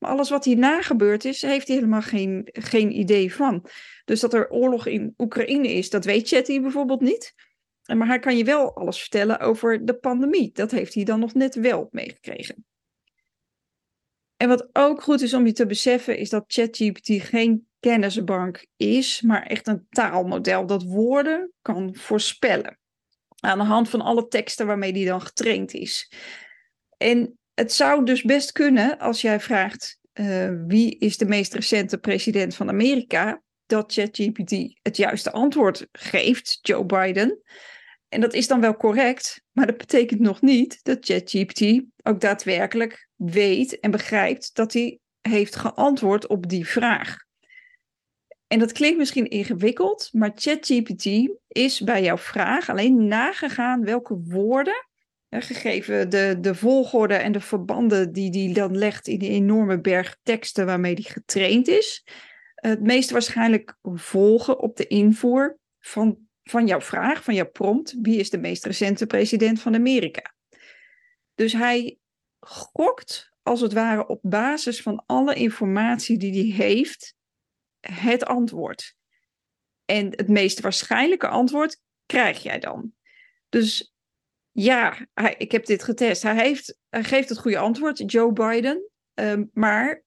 Alles 0.05 0.31
wat 0.31 0.45
hierna 0.45 0.83
gebeurd 0.83 1.25
is, 1.25 1.43
heeft 1.43 1.67
hij 1.67 1.77
helemaal 1.77 2.03
geen, 2.03 2.49
geen 2.53 2.99
idee 2.99 3.35
van. 3.35 3.67
Dus 4.05 4.21
dat 4.21 4.35
er 4.35 4.51
oorlog 4.51 4.87
in 4.87 5.15
Oekraïne 5.19 5.69
is, 5.69 5.91
dat 5.91 6.05
weet 6.05 6.29
Chatty 6.29 6.61
bijvoorbeeld 6.61 7.01
niet. 7.01 7.35
Maar 7.95 8.07
hij 8.07 8.19
kan 8.19 8.37
je 8.37 8.45
wel 8.45 8.75
alles 8.77 9.01
vertellen 9.01 9.41
over 9.41 9.85
de 9.85 9.95
pandemie. 9.95 10.53
Dat 10.53 10.71
heeft 10.71 10.95
hij 10.95 11.05
dan 11.05 11.21
nog 11.21 11.35
net 11.35 11.55
wel 11.55 11.89
meegekregen. 11.91 12.65
En 14.37 14.49
wat 14.49 14.69
ook 14.73 15.03
goed 15.03 15.21
is 15.21 15.35
om 15.35 15.47
je 15.47 15.53
te 15.53 15.67
beseffen, 15.67 16.19
is 16.19 16.31
dat 16.31 16.45
ChatGPT 16.47 17.23
geen 17.23 17.67
kennisbank 17.81 18.67
is, 18.77 19.21
maar 19.21 19.43
echt 19.43 19.67
een 19.67 19.87
taalmodel 19.89 20.67
dat 20.67 20.83
woorden 20.83 21.53
kan 21.63 21.95
voorspellen. 21.95 22.79
Aan 23.41 23.59
de 23.59 23.65
hand 23.65 23.89
van 23.89 24.01
alle 24.01 24.29
teksten 24.29 24.67
waarmee 24.67 24.93
die 24.93 25.07
dan 25.07 25.21
getraind 25.21 25.75
is. 25.75 26.13
En 26.97 27.39
het 27.55 27.73
zou 27.73 28.05
dus 28.05 28.23
best 28.23 28.53
kunnen, 28.53 28.99
als 28.99 29.21
jij 29.21 29.41
vraagt 29.41 29.99
uh, 30.15 30.51
wie 30.67 30.99
is 30.99 31.19
de 31.19 31.27
meest 31.27 31.55
recente 31.55 31.99
president 31.99 32.55
van 32.55 32.69
Amerika, 32.69 33.43
dat 33.67 33.93
ChatGPT 33.93 34.79
het 34.83 34.97
juiste 34.97 35.33
antwoord 35.33 35.87
geeft, 35.93 36.59
Joe 36.63 36.85
Biden. 36.85 37.43
En 38.09 38.21
dat 38.21 38.35
is 38.35 38.47
dan 38.47 38.61
wel 38.61 38.77
correct, 38.77 39.43
maar 39.53 39.67
dat 39.67 39.77
betekent 39.77 40.21
nog 40.21 40.41
niet 40.41 40.79
dat 40.83 40.99
ChatGPT 41.01 41.83
ook 42.03 42.21
daadwerkelijk 42.21 43.09
weet 43.15 43.81
en 43.81 43.91
begrijpt 43.91 44.55
dat 44.55 44.73
hij 44.73 44.99
heeft 45.21 45.57
geantwoord 45.57 46.27
op 46.27 46.49
die 46.49 46.67
vraag. 46.67 47.17
En 48.47 48.59
dat 48.59 48.73
klinkt 48.73 48.99
misschien 48.99 49.29
ingewikkeld, 49.29 50.09
maar 50.13 50.33
ChatGPT 50.35 51.07
is 51.49 51.81
bij 51.81 52.03
jouw 52.03 52.19
vraag 52.19 52.69
alleen 52.69 53.07
nagegaan 53.07 53.85
welke 53.85 54.21
woorden, 54.25 54.87
gegeven 55.43 56.11
de, 56.11 56.37
de 56.41 56.55
volgorde 56.55 57.15
en 57.15 57.33
de 57.33 57.41
verbanden 57.41 58.13
die 58.13 58.31
die 58.31 58.55
dan 58.55 58.79
legt 58.79 59.09
in 59.09 59.19
die 59.19 59.31
enorme 59.31 59.81
berg 59.81 60.17
teksten 60.23 60.67
waarmee 60.67 60.95
die 60.95 61.09
getraind 61.09 61.69
is, 61.69 62.05
het 62.55 62.83
meest 62.83 63.11
waarschijnlijk 63.11 63.79
volgen 63.83 64.59
op 64.59 64.77
de 64.77 64.87
invoer 64.87 65.59
van, 65.79 66.19
van 66.43 66.67
jouw 66.67 66.81
vraag, 66.81 67.25
van 67.25 67.35
jouw 67.35 67.51
prompt. 67.51 67.95
Wie 68.03 68.19
is 68.19 68.31
de 68.31 68.39
meest 68.39 68.65
recente 68.65 69.07
president 69.07 69.61
van 69.61 69.75
Amerika? 69.75 70.35
Dus 71.35 71.53
hij 71.53 71.99
gokt 72.41 73.33
als 73.43 73.61
het 73.61 73.73
ware 73.73 74.07
op 74.07 74.19
basis 74.23 74.83
van 74.83 75.03
alle 75.07 75.35
informatie 75.35 76.19
die 76.19 76.55
hij 76.55 76.67
heeft 76.67 77.15
het 77.81 78.25
antwoord. 78.25 78.97
En 79.85 80.07
het 80.07 80.29
meest 80.29 80.61
waarschijnlijke 80.61 81.29
antwoord 81.29 81.81
krijg 82.07 82.43
jij 82.43 82.59
dan. 82.59 82.93
Dus 83.49 83.94
ja, 84.55 85.07
hij, 85.15 85.35
ik 85.39 85.53
heb 85.53 85.67
dit 85.67 85.83
getest. 85.83 86.23
Hij, 86.23 86.37
heeft, 86.37 86.79
geeft 86.91 87.29
het 87.29 87.39
goede 87.39 87.59
antwoord, 87.59 88.13
Joe 88.13 88.33
Biden. 88.33 88.91
Um, 89.15 89.51
maar 89.53 90.05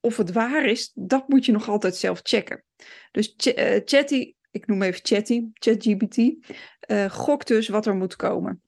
of 0.00 0.16
het 0.16 0.32
waar 0.32 0.64
is, 0.64 0.90
dat 0.94 1.28
moet 1.28 1.44
je 1.44 1.52
nog 1.52 1.68
altijd 1.68 1.96
zelf 1.96 2.20
checken. 2.22 2.64
Dus 3.10 3.34
uh, 3.46 3.80
Chatty, 3.84 4.34
ik 4.50 4.66
noem 4.66 4.82
even 4.82 5.00
Chatty, 5.02 5.44
ChatGPT, 5.52 6.16
uh, 6.16 7.10
gokt 7.10 7.46
dus 7.46 7.68
wat 7.68 7.86
er 7.86 7.94
moet 7.94 8.16
komen. 8.16 8.62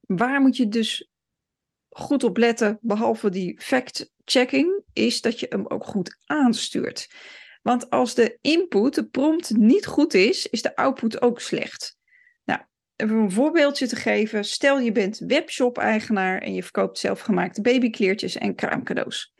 Waar 0.00 0.40
moet 0.40 0.56
je 0.56 0.68
dus 0.68 1.10
goed 1.88 2.24
op 2.24 2.36
letten, 2.36 2.78
behalve 2.80 3.30
die 3.30 3.60
fact-checking, 3.60 4.82
is 4.92 5.20
dat 5.20 5.40
je 5.40 5.46
hem 5.48 5.66
ook 5.66 5.84
goed 5.84 6.18
aanstuurt. 6.24 7.08
Want 7.62 7.90
als 7.90 8.14
de 8.14 8.38
input, 8.40 8.94
de 8.94 9.06
prompt, 9.06 9.56
niet 9.56 9.86
goed 9.86 10.14
is, 10.14 10.46
is 10.46 10.62
de 10.62 10.76
output 10.76 11.22
ook 11.22 11.40
slecht. 11.40 11.96
Even 13.02 13.16
een 13.16 13.30
voorbeeldje 13.30 13.86
te 13.86 13.96
geven. 13.96 14.44
Stel 14.44 14.78
je 14.78 14.92
bent 14.92 15.18
webshop-eigenaar 15.18 16.38
en 16.38 16.54
je 16.54 16.62
verkoopt 16.62 16.98
zelfgemaakte 16.98 17.60
babykleertjes 17.60 18.36
en 18.36 18.54
kraamcadeaus. 18.54 19.34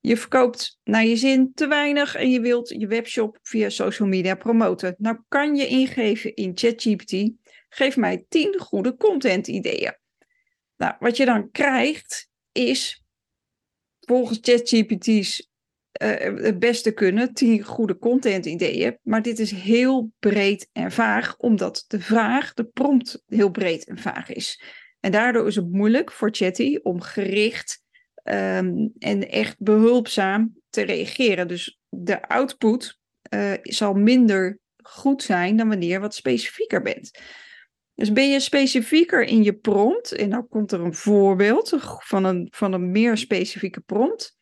Je 0.00 0.16
verkoopt 0.16 0.78
naar 0.84 1.04
je 1.04 1.16
zin 1.16 1.52
te 1.54 1.66
weinig 1.66 2.14
en 2.14 2.30
je 2.30 2.40
wilt 2.40 2.68
je 2.68 2.86
webshop 2.86 3.38
via 3.42 3.68
social 3.68 4.08
media 4.08 4.34
promoten. 4.34 4.94
Nou 4.98 5.18
kan 5.28 5.56
je 5.56 5.66
ingeven 5.66 6.34
in 6.34 6.52
ChatGPT, 6.54 7.30
geef 7.68 7.96
mij 7.96 8.24
10 8.28 8.58
goede 8.58 8.96
content 8.96 9.48
ideeën. 9.48 9.96
Nou, 10.76 10.94
wat 10.98 11.16
je 11.16 11.24
dan 11.24 11.50
krijgt 11.50 12.28
is 12.52 13.04
volgens 14.00 14.38
ChatGPT's 14.42 15.51
uh, 16.02 16.42
het 16.42 16.58
beste 16.58 16.92
kunnen, 16.92 17.34
tien 17.34 17.62
goede 17.62 17.98
content 17.98 18.46
ideeën. 18.46 18.98
Maar 19.02 19.22
dit 19.22 19.38
is 19.38 19.50
heel 19.50 20.12
breed 20.18 20.68
en 20.72 20.92
vaag, 20.92 21.36
omdat 21.36 21.84
de 21.88 22.00
vraag, 22.00 22.54
de 22.54 22.64
prompt, 22.64 23.22
heel 23.26 23.50
breed 23.50 23.84
en 23.84 23.98
vaag 23.98 24.32
is. 24.32 24.62
En 25.00 25.12
daardoor 25.12 25.46
is 25.46 25.56
het 25.56 25.72
moeilijk 25.72 26.12
voor 26.12 26.28
Chatty 26.32 26.78
om 26.82 27.00
gericht 27.00 27.82
um, 28.24 28.92
en 28.98 29.28
echt 29.28 29.56
behulpzaam 29.58 30.56
te 30.70 30.82
reageren. 30.82 31.48
Dus 31.48 31.78
de 31.88 32.28
output 32.28 32.98
uh, 33.34 33.52
zal 33.62 33.94
minder 33.94 34.58
goed 34.82 35.22
zijn 35.22 35.56
dan 35.56 35.68
wanneer 35.68 35.90
je 35.90 35.98
wat 35.98 36.14
specifieker 36.14 36.82
bent. 36.82 37.18
Dus 37.94 38.12
ben 38.12 38.30
je 38.30 38.40
specifieker 38.40 39.24
in 39.24 39.42
je 39.42 39.54
prompt, 39.54 40.12
en 40.12 40.30
dan 40.30 40.48
komt 40.48 40.72
er 40.72 40.80
een 40.80 40.94
voorbeeld 40.94 41.74
van 41.98 42.24
een, 42.24 42.48
van 42.50 42.72
een 42.72 42.90
meer 42.90 43.16
specifieke 43.16 43.80
prompt. 43.80 44.36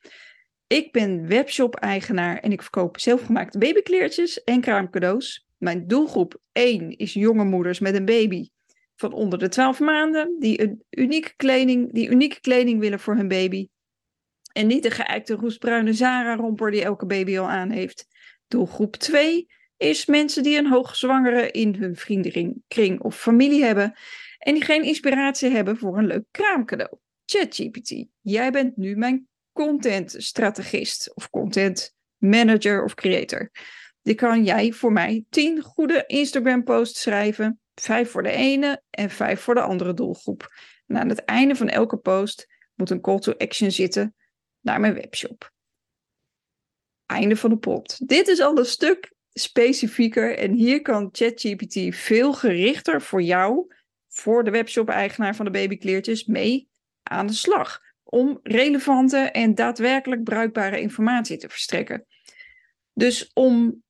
Ik 0.70 0.92
ben 0.92 1.26
webshop-eigenaar 1.26 2.38
en 2.38 2.52
ik 2.52 2.62
verkoop 2.62 3.00
zelfgemaakte 3.00 3.58
babykleertjes 3.58 4.44
en 4.44 4.60
kraamcadeaus. 4.60 5.46
Mijn 5.58 5.86
doelgroep 5.86 6.40
1 6.52 6.96
is 6.96 7.12
jonge 7.12 7.44
moeders 7.44 7.78
met 7.78 7.94
een 7.94 8.04
baby 8.04 8.48
van 8.96 9.12
onder 9.12 9.38
de 9.38 9.48
12 9.48 9.80
maanden 9.80 10.36
die 10.38 10.78
unieke 10.90 11.32
kleding, 11.36 11.92
die 11.92 12.08
unieke 12.08 12.40
kleding 12.40 12.80
willen 12.80 13.00
voor 13.00 13.16
hun 13.16 13.28
baby. 13.28 13.68
En 14.52 14.66
niet 14.66 14.82
de 14.82 14.90
geëikte 14.90 15.34
roestbruine 15.34 15.92
Zara-romper 15.92 16.70
die 16.70 16.82
elke 16.82 17.06
baby 17.06 17.38
al 17.38 17.48
aan 17.48 17.70
heeft. 17.70 18.06
Doelgroep 18.48 18.96
2 18.96 19.46
is 19.76 20.06
mensen 20.06 20.42
die 20.42 20.58
een 20.58 20.68
hoogzwangere 20.68 21.50
in 21.50 21.74
hun 21.74 21.96
vriendenkring 21.96 23.00
of 23.00 23.20
familie 23.20 23.64
hebben 23.64 23.94
en 24.38 24.54
die 24.54 24.64
geen 24.64 24.82
inspiratie 24.82 25.50
hebben 25.50 25.76
voor 25.76 25.98
een 25.98 26.06
leuk 26.06 26.24
kraamcadeau. 26.30 26.96
ChatGPT, 27.24 28.04
jij 28.20 28.50
bent 28.50 28.76
nu 28.76 28.96
mijn 28.96 29.28
content 29.66 30.14
strategist 30.18 31.14
of 31.14 31.30
content 31.30 31.94
manager 32.16 32.84
of 32.84 32.94
creator. 32.94 33.50
Die 34.02 34.14
kan 34.14 34.44
jij 34.44 34.72
voor 34.72 34.92
mij 34.92 35.24
10 35.30 35.62
goede 35.62 36.04
Instagram 36.06 36.64
posts 36.64 37.00
schrijven. 37.00 37.60
Vijf 37.74 38.10
voor 38.10 38.22
de 38.22 38.30
ene 38.30 38.82
en 38.90 39.10
vijf 39.10 39.40
voor 39.40 39.54
de 39.54 39.60
andere 39.60 39.94
doelgroep. 39.94 40.54
En 40.86 40.96
aan 40.96 41.08
het 41.08 41.24
einde 41.24 41.54
van 41.54 41.68
elke 41.68 41.96
post 41.96 42.46
moet 42.74 42.90
een 42.90 43.00
call 43.00 43.18
to 43.18 43.32
action 43.32 43.70
zitten 43.70 44.14
naar 44.60 44.80
mijn 44.80 44.94
webshop. 44.94 45.52
Einde 47.06 47.36
van 47.36 47.50
de 47.50 47.58
prompt. 47.58 48.08
Dit 48.08 48.28
is 48.28 48.40
al 48.40 48.58
een 48.58 48.64
stuk 48.64 49.12
specifieker 49.32 50.38
en 50.38 50.52
hier 50.52 50.82
kan 50.82 51.08
ChatGPT 51.12 51.96
veel 51.96 52.32
gerichter 52.32 53.02
voor 53.02 53.22
jou, 53.22 53.74
voor 54.08 54.44
de 54.44 54.50
webshop-eigenaar 54.50 55.34
van 55.36 55.44
de 55.44 55.50
babykleertjes, 55.50 56.24
mee 56.24 56.68
aan 57.02 57.26
de 57.26 57.32
slag 57.32 57.88
om 58.10 58.40
relevante 58.42 59.16
en 59.16 59.54
daadwerkelijk 59.54 60.22
bruikbare 60.22 60.80
informatie 60.80 61.36
te 61.36 61.48
verstrekken. 61.48 62.06
Dus 62.92 63.30
om 63.32 63.82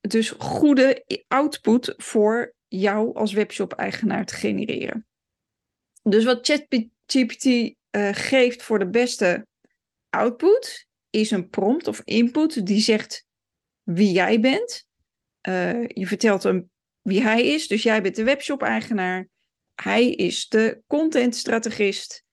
dus 0.00 0.30
goede 0.30 1.04
output 1.28 1.94
voor 1.96 2.54
jou 2.68 3.14
als 3.14 3.32
webshop-eigenaar 3.32 4.24
te 4.24 4.34
genereren. 4.34 5.06
Dus 6.02 6.24
wat 6.24 6.46
ChatGPT 6.46 7.44
uh, 7.44 7.74
geeft 8.12 8.62
voor 8.62 8.78
de 8.78 8.88
beste 8.88 9.46
output 10.10 10.86
is 11.10 11.30
een 11.30 11.48
prompt 11.48 11.88
of 11.88 12.00
input 12.04 12.66
die 12.66 12.80
zegt 12.80 13.26
wie 13.82 14.12
jij 14.12 14.40
bent. 14.40 14.86
Uh, 15.48 15.86
je 15.86 16.06
vertelt 16.06 16.42
hem 16.42 16.70
wie 17.02 17.22
hij 17.22 17.46
is, 17.46 17.68
dus 17.68 17.82
jij 17.82 18.02
bent 18.02 18.16
de 18.16 18.24
webshop-eigenaar. 18.24 19.28
Hij 19.74 20.10
is 20.10 20.48
de 20.48 20.82
content-strategist. 20.86 22.25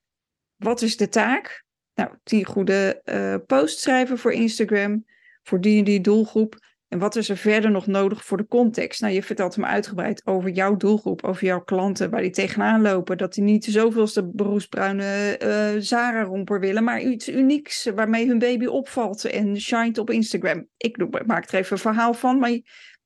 Wat 0.63 0.81
is 0.81 0.97
de 0.97 1.09
taak? 1.09 1.63
Nou, 1.95 2.09
die 2.23 2.45
goede 2.45 3.01
uh, 3.05 3.35
post 3.47 3.79
schrijven 3.79 4.17
voor 4.17 4.31
Instagram, 4.31 5.05
voor 5.41 5.61
die 5.61 5.77
en 5.77 5.83
die 5.83 6.01
doelgroep. 6.01 6.55
En 6.87 6.99
wat 6.99 7.15
is 7.15 7.29
er 7.29 7.37
verder 7.37 7.71
nog 7.71 7.87
nodig 7.87 8.25
voor 8.25 8.37
de 8.37 8.47
context? 8.47 9.01
Nou, 9.01 9.13
je 9.13 9.23
vertelt 9.23 9.55
hem 9.55 9.65
uitgebreid 9.65 10.25
over 10.25 10.49
jouw 10.49 10.75
doelgroep, 10.75 11.23
over 11.23 11.45
jouw 11.45 11.63
klanten, 11.63 12.09
waar 12.09 12.21
die 12.21 12.31
tegenaan 12.31 12.81
lopen. 12.81 13.17
Dat 13.17 13.33
die 13.33 13.43
niet 13.43 13.65
zoveelste 13.65 14.29
beroepsbruine 14.29 15.39
uh, 15.43 15.81
Zara-romper 15.81 16.59
willen, 16.59 16.83
maar 16.83 17.01
iets 17.01 17.29
unieks 17.29 17.85
waarmee 17.95 18.27
hun 18.27 18.39
baby 18.39 18.65
opvalt 18.65 19.25
en 19.25 19.59
shined 19.59 19.97
op 19.97 20.09
Instagram. 20.09 20.67
Ik 20.77 21.25
maak 21.25 21.47
er 21.47 21.59
even 21.59 21.71
een 21.71 21.77
verhaal 21.77 22.13
van, 22.13 22.39
maar 22.39 22.59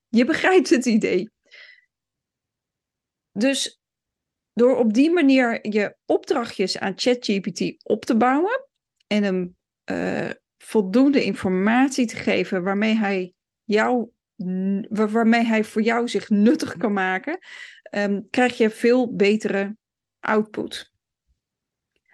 je 0.07 0.25
begrijpt 0.25 0.69
het 0.69 0.85
idee. 0.85 1.29
Dus 3.31 3.81
door 4.57 4.77
op 4.77 4.93
die 4.93 5.11
manier 5.11 5.67
je 5.69 5.95
opdrachtjes 6.05 6.77
aan 6.77 6.93
ChatGPT 6.95 7.83
op 7.83 8.05
te 8.05 8.17
bouwen 8.17 8.67
en 9.07 9.23
hem 9.23 9.55
uh, 9.91 10.29
voldoende 10.57 11.23
informatie 11.23 12.05
te 12.05 12.15
geven 12.15 12.63
waarmee 12.63 12.95
hij 12.95 13.33
jou, 13.63 14.09
waarmee 14.89 15.43
hij 15.43 15.63
voor 15.63 15.81
jou 15.81 16.07
zich 16.07 16.29
nuttig 16.29 16.77
kan 16.77 16.93
maken, 16.93 17.39
um, 17.91 18.27
krijg 18.29 18.57
je 18.57 18.69
veel 18.69 19.15
betere 19.15 19.77
output. 20.19 20.91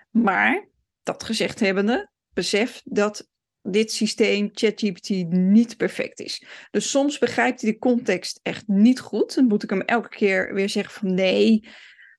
Maar, 0.09 0.69
dat 1.03 1.23
gezegd 1.23 1.59
hebbende, 1.59 2.11
besef 2.33 2.81
dat 2.83 3.27
dit 3.61 3.91
systeem, 3.91 4.49
ChatGPT, 4.53 5.09
niet 5.29 5.77
perfect 5.77 6.19
is. 6.19 6.45
Dus 6.71 6.89
soms 6.89 7.17
begrijpt 7.17 7.61
hij 7.61 7.71
de 7.71 7.77
context 7.77 8.39
echt 8.41 8.67
niet 8.67 8.99
goed. 8.99 9.35
Dan 9.35 9.45
moet 9.45 9.63
ik 9.63 9.69
hem 9.69 9.81
elke 9.81 10.09
keer 10.09 10.53
weer 10.53 10.69
zeggen 10.69 10.93
van 10.93 11.13
nee, 11.13 11.67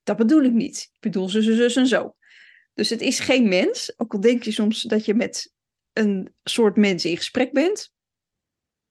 dat 0.05 0.17
bedoel 0.17 0.43
ik 0.43 0.53
niet. 0.53 0.91
Ik 0.93 1.01
bedoel 1.01 1.29
zo, 1.29 1.41
zo, 1.41 1.69
zo 1.69 1.81
en 1.81 1.87
zo. 1.87 2.15
Dus 2.75 2.91
het 2.91 3.01
is 3.01 3.21
geen 3.21 3.49
mens, 3.49 3.93
ook 3.97 4.13
al 4.13 4.21
denk 4.21 4.43
je 4.43 4.53
soms 4.53 4.83
dat 4.83 5.05
je 5.05 5.15
met 5.15 5.53
een 5.93 6.35
soort 6.43 6.77
mens 6.77 7.05
in 7.05 7.17
gesprek 7.17 7.53
bent. 7.53 7.93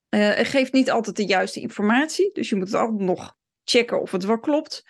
Uh, 0.10 0.34
het 0.34 0.48
geeft 0.48 0.74
niet 0.74 0.92
altijd 0.92 1.16
de 1.16 1.26
juiste 1.26 1.60
informatie, 1.60 2.30
dus 2.34 2.50
je 2.50 2.56
moet 2.56 2.68
het 2.68 2.76
altijd 2.76 3.00
nog 3.00 3.38
checken 3.64 4.02
of 4.02 4.12
het 4.12 4.26
wel 4.26 4.40
klopt. 4.40 4.86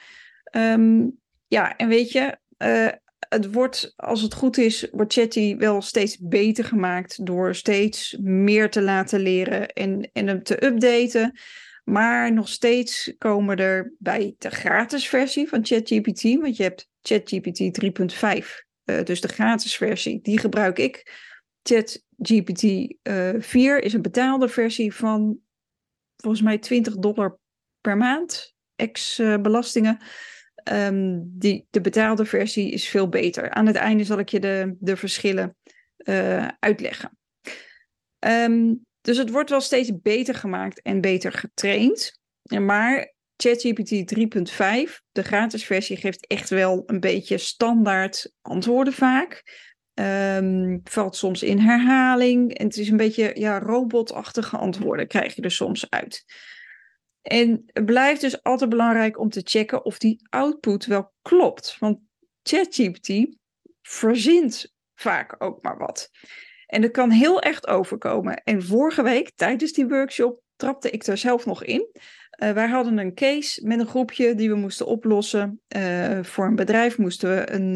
Um, 0.51 1.19
ja, 1.47 1.75
en 1.75 1.87
weet 1.87 2.11
je, 2.11 2.37
uh, 2.57 2.89
het 3.29 3.53
wordt, 3.53 3.93
als 3.95 4.21
het 4.21 4.33
goed 4.33 4.57
is, 4.57 4.87
wordt 4.91 5.13
Chatty 5.13 5.57
wel 5.57 5.81
steeds 5.81 6.17
beter 6.17 6.65
gemaakt 6.65 7.25
door 7.25 7.55
steeds 7.55 8.17
meer 8.21 8.69
te 8.69 8.81
laten 8.81 9.19
leren 9.19 9.67
en, 9.67 10.09
en 10.13 10.27
hem 10.27 10.43
te 10.43 10.65
updaten. 10.65 11.39
Maar 11.83 12.33
nog 12.33 12.49
steeds 12.49 13.13
komen 13.17 13.57
er 13.57 13.93
bij 13.99 14.35
de 14.37 14.49
gratis 14.49 15.07
versie 15.07 15.47
van 15.47 15.65
ChatGPT, 15.65 16.21
want 16.21 16.57
je 16.57 16.63
hebt 16.63 16.89
ChatGPT 17.01 17.83
3.5, 18.41 18.47
uh, 18.85 19.03
dus 19.03 19.21
de 19.21 19.27
gratis 19.27 19.75
versie, 19.75 20.19
die 20.21 20.39
gebruik 20.39 20.79
ik. 20.79 21.11
ChatGPT 21.61 22.63
uh, 22.63 23.29
4 23.39 23.83
is 23.83 23.93
een 23.93 24.01
betaalde 24.01 24.47
versie 24.47 24.93
van 24.93 25.37
volgens 26.15 26.43
mij 26.43 26.57
20 26.57 26.95
dollar 26.95 27.39
per 27.81 27.97
maand, 27.97 28.55
ex-belastingen. 28.75 29.99
Um, 30.71 31.31
die, 31.37 31.67
de 31.69 31.81
betaalde 31.81 32.25
versie 32.25 32.71
is 32.71 32.87
veel 32.87 33.09
beter. 33.09 33.49
Aan 33.49 33.67
het 33.67 33.75
einde 33.75 34.03
zal 34.03 34.19
ik 34.19 34.29
je 34.29 34.39
de, 34.39 34.75
de 34.79 34.97
verschillen 34.97 35.57
uitleggen. 36.59 37.17
Um, 38.19 38.85
dus 39.03 39.17
het 39.17 39.29
wordt 39.29 39.49
wel 39.49 39.61
steeds 39.61 40.01
beter 40.01 40.35
gemaakt 40.35 40.81
en 40.81 41.01
beter 41.01 41.31
getraind. 41.31 42.19
Maar 42.43 43.13
ChatGPT 43.35 44.15
3.5, 44.15 45.01
de 45.11 45.23
gratis 45.23 45.65
versie, 45.65 45.97
geeft 45.97 46.27
echt 46.27 46.49
wel 46.49 46.83
een 46.85 46.99
beetje 46.99 47.37
standaard 47.37 48.33
antwoorden 48.41 48.93
vaak. 48.93 49.43
Um, 49.93 50.81
valt 50.83 51.15
soms 51.15 51.43
in 51.43 51.59
herhaling. 51.59 52.57
En 52.57 52.65
het 52.65 52.77
is 52.77 52.89
een 52.89 52.97
beetje 52.97 53.31
ja, 53.33 53.59
robotachtige 53.59 54.57
antwoorden 54.57 55.07
krijg 55.07 55.35
je 55.35 55.41
er 55.41 55.51
soms 55.51 55.89
uit. 55.89 56.25
En 57.21 57.63
het 57.65 57.85
blijft 57.85 58.21
dus 58.21 58.43
altijd 58.43 58.69
belangrijk 58.69 59.19
om 59.19 59.29
te 59.29 59.41
checken 59.43 59.85
of 59.85 59.97
die 59.97 60.27
output 60.29 60.85
wel 60.85 61.13
klopt. 61.21 61.75
Want 61.79 61.99
ChatGPT 62.43 63.37
verzint 63.81 64.73
vaak 64.95 65.35
ook 65.37 65.63
maar 65.63 65.77
wat. 65.77 66.09
En 66.73 66.81
dat 66.81 66.91
kan 66.91 67.11
heel 67.11 67.41
echt 67.41 67.67
overkomen. 67.67 68.43
En 68.43 68.63
vorige 68.63 69.03
week, 69.03 69.31
tijdens 69.35 69.71
die 69.73 69.87
workshop, 69.87 70.41
trapte 70.55 70.89
ik 70.89 71.05
er 71.05 71.17
zelf 71.17 71.45
nog 71.45 71.63
in. 71.63 71.87
Uh, 72.43 72.51
wij 72.51 72.67
hadden 72.67 72.97
een 72.97 73.13
case 73.13 73.67
met 73.67 73.79
een 73.79 73.87
groepje 73.87 74.35
die 74.35 74.49
we 74.49 74.55
moesten 74.55 74.85
oplossen. 74.85 75.61
Uh, 75.77 76.23
voor 76.23 76.45
een 76.45 76.55
bedrijf 76.55 76.97
moesten 76.97 77.29
we 77.29 77.51
een, 77.51 77.75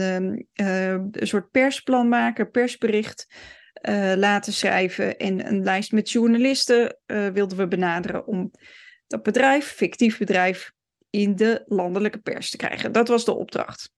uh, 0.62 0.92
een 0.92 1.28
soort 1.28 1.52
persplan 1.52 2.10
maken, 2.10 2.52
persbericht 2.52 3.28
laten 4.16 4.54
schrijven. 4.54 5.18
En 5.18 5.48
een 5.48 5.64
lijst 5.64 5.92
met 5.92 6.12
journalisten 6.12 7.00
wilden 7.06 7.58
we 7.58 7.68
benaderen 7.68 8.28
om 8.28 8.52
dat 9.08 9.24
bedrijf, 9.24 9.66
fictief 9.66 10.18
bedrijf, 10.18 10.72
in 11.10 11.36
de 11.36 11.64
landelijke 11.66 12.18
pers 12.20 12.50
te 12.50 12.58
krijgen. 12.58 12.92
Dat 12.92 13.08
was 13.08 13.26
de 13.26 13.36
opdracht. 13.36 13.92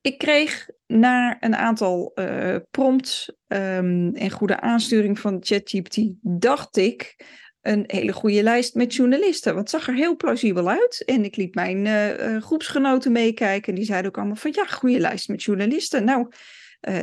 Ik 0.00 0.18
kreeg 0.18 0.68
na 0.86 1.36
een 1.40 1.56
aantal 1.56 2.12
uh, 2.14 2.56
prompts 2.70 3.32
um, 3.46 4.14
en 4.14 4.30
goede 4.30 4.60
aansturing 4.60 5.18
van 5.18 5.36
ChatGPT, 5.40 5.98
dacht 6.22 6.76
ik, 6.76 7.16
een 7.60 7.84
hele 7.86 8.12
goede 8.12 8.42
lijst 8.42 8.74
met 8.74 8.94
journalisten. 8.94 9.54
Want 9.54 9.70
het 9.70 9.80
zag 9.80 9.88
er 9.88 10.00
heel 10.00 10.16
plausibel 10.16 10.68
uit. 10.68 11.02
En 11.04 11.24
ik 11.24 11.36
liet 11.36 11.54
mijn 11.54 11.84
uh, 11.84 12.42
groepsgenoten 12.42 13.12
meekijken. 13.12 13.68
En 13.68 13.74
die 13.74 13.84
zeiden 13.84 14.10
ook 14.10 14.16
allemaal 14.16 14.36
van 14.36 14.52
ja, 14.54 14.64
goede 14.64 15.00
lijst 15.00 15.28
met 15.28 15.42
journalisten. 15.42 16.04
Nou, 16.04 16.28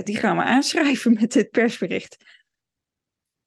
die 0.04 0.18
gaan 0.18 0.38
we 0.38 0.44
aanschrijven 0.44 1.14
met 1.20 1.32
dit 1.32 1.50
persbericht. 1.50 2.18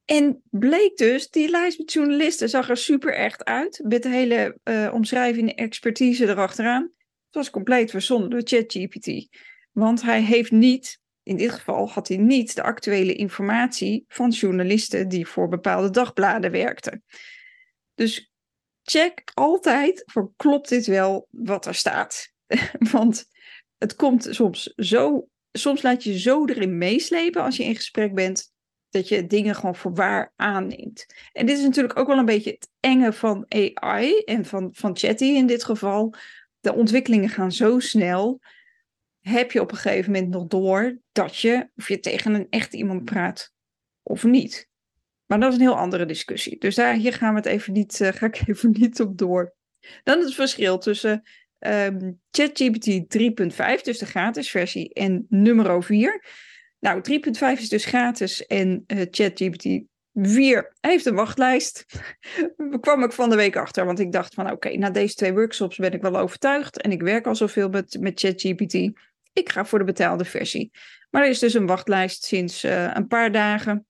En 0.04 0.42
bleek 0.50 0.96
dus, 0.96 1.30
die 1.30 1.48
lijst 1.48 1.78
met 1.78 1.92
journalisten 1.92 2.48
zag 2.48 2.68
er 2.68 2.76
super 2.76 3.14
echt 3.14 3.44
uit. 3.44 3.80
Met 3.84 4.02
de 4.02 4.08
hele 4.08 4.58
uh, 4.64 4.90
omschrijving 4.94 5.48
en 5.48 5.56
expertise 5.56 6.28
erachteraan. 6.28 6.82
Het 7.26 7.34
was 7.34 7.50
compleet 7.50 7.90
verzonnen 7.90 8.30
door 8.30 8.40
ChatGPT. 8.44 9.28
Want 9.74 10.02
hij 10.02 10.22
heeft 10.22 10.50
niet, 10.50 11.00
in 11.22 11.36
dit 11.36 11.50
geval 11.50 11.88
had 11.88 12.08
hij 12.08 12.16
niet 12.16 12.54
de 12.54 12.62
actuele 12.62 13.14
informatie 13.14 14.04
van 14.08 14.30
journalisten 14.30 15.08
die 15.08 15.26
voor 15.26 15.48
bepaalde 15.48 15.90
dagbladen 15.90 16.50
werkten. 16.50 17.04
Dus 17.94 18.32
check 18.82 19.22
altijd 19.34 20.02
voor 20.06 20.32
klopt 20.36 20.68
dit 20.68 20.86
wel 20.86 21.28
wat 21.30 21.66
er 21.66 21.74
staat. 21.74 22.32
Want 22.92 23.26
het 23.78 23.94
komt 23.94 24.26
soms 24.30 24.62
zo, 24.76 25.28
soms 25.52 25.82
laat 25.82 26.04
je 26.04 26.18
zo 26.18 26.44
erin 26.46 26.78
meeslepen 26.78 27.42
als 27.42 27.56
je 27.56 27.64
in 27.64 27.76
gesprek 27.76 28.14
bent 28.14 28.52
dat 28.90 29.08
je 29.08 29.26
dingen 29.26 29.54
gewoon 29.54 29.76
voor 29.76 29.94
waar 29.94 30.32
aanneemt. 30.36 31.06
En 31.32 31.46
dit 31.46 31.58
is 31.58 31.64
natuurlijk 31.64 31.98
ook 31.98 32.06
wel 32.06 32.18
een 32.18 32.24
beetje 32.24 32.50
het 32.50 32.68
enge 32.80 33.12
van 33.12 33.44
AI 33.48 34.18
en 34.18 34.44
van, 34.44 34.68
van 34.72 34.96
Chatty 34.96 35.24
in 35.24 35.46
dit 35.46 35.64
geval. 35.64 36.14
De 36.60 36.74
ontwikkelingen 36.74 37.28
gaan 37.28 37.52
zo 37.52 37.78
snel. 37.78 38.40
Heb 39.28 39.52
je 39.52 39.60
op 39.60 39.70
een 39.70 39.76
gegeven 39.76 40.12
moment 40.12 40.30
nog 40.30 40.46
door 40.46 40.98
dat 41.12 41.36
je, 41.36 41.68
of 41.76 41.88
je 41.88 42.00
tegen 42.00 42.34
een 42.34 42.46
echt 42.50 42.74
iemand 42.74 43.04
praat 43.04 43.52
of 44.02 44.24
niet? 44.24 44.68
Maar 45.26 45.40
dat 45.40 45.52
is 45.52 45.58
een 45.58 45.64
heel 45.64 45.76
andere 45.76 46.06
discussie. 46.06 46.58
Dus 46.58 46.74
daar, 46.74 46.94
hier 46.94 47.12
gaan 47.12 47.30
we 47.30 47.36
het 47.36 47.46
even 47.46 47.72
niet, 47.72 48.00
uh, 48.00 48.08
ga 48.08 48.26
ik 48.26 48.42
even 48.48 48.70
niet 48.70 49.00
op 49.00 49.18
door. 49.18 49.54
Dan 50.02 50.20
het 50.20 50.34
verschil 50.34 50.78
tussen 50.78 51.22
um, 51.58 52.20
ChatGPT 52.30 52.86
3.5, 52.86 53.82
dus 53.82 53.98
de 53.98 54.06
gratis 54.06 54.50
versie, 54.50 54.92
en 54.92 55.26
nummer 55.28 55.82
4. 55.82 56.24
Nou, 56.78 57.00
3.5 57.10 57.60
is 57.60 57.68
dus 57.68 57.84
gratis 57.84 58.46
en 58.46 58.84
uh, 58.86 59.02
ChatGPT 59.10 59.82
4 60.12 60.76
heeft 60.80 61.06
een 61.06 61.14
wachtlijst. 61.14 61.84
Daar 62.56 62.80
kwam 62.80 63.02
ik 63.02 63.12
van 63.12 63.30
de 63.30 63.36
week 63.36 63.56
achter, 63.56 63.84
want 63.84 63.98
ik 63.98 64.12
dacht 64.12 64.34
van 64.34 64.50
oké, 64.50 64.76
na 64.76 64.90
deze 64.90 65.14
twee 65.14 65.32
workshops 65.32 65.76
ben 65.76 65.92
ik 65.92 66.02
wel 66.02 66.16
overtuigd 66.16 66.80
en 66.80 66.90
ik 66.90 67.02
werk 67.02 67.26
al 67.26 67.36
zoveel 67.36 67.68
met, 67.68 67.96
met 68.00 68.20
ChatGPT. 68.20 68.92
Ik 69.34 69.48
ga 69.48 69.64
voor 69.64 69.78
de 69.78 69.84
betaalde 69.84 70.24
versie. 70.24 70.70
Maar 71.10 71.22
er 71.22 71.28
is 71.28 71.38
dus 71.38 71.54
een 71.54 71.66
wachtlijst 71.66 72.24
sinds 72.24 72.64
uh, 72.64 72.94
een 72.94 73.06
paar 73.06 73.32
dagen. 73.32 73.86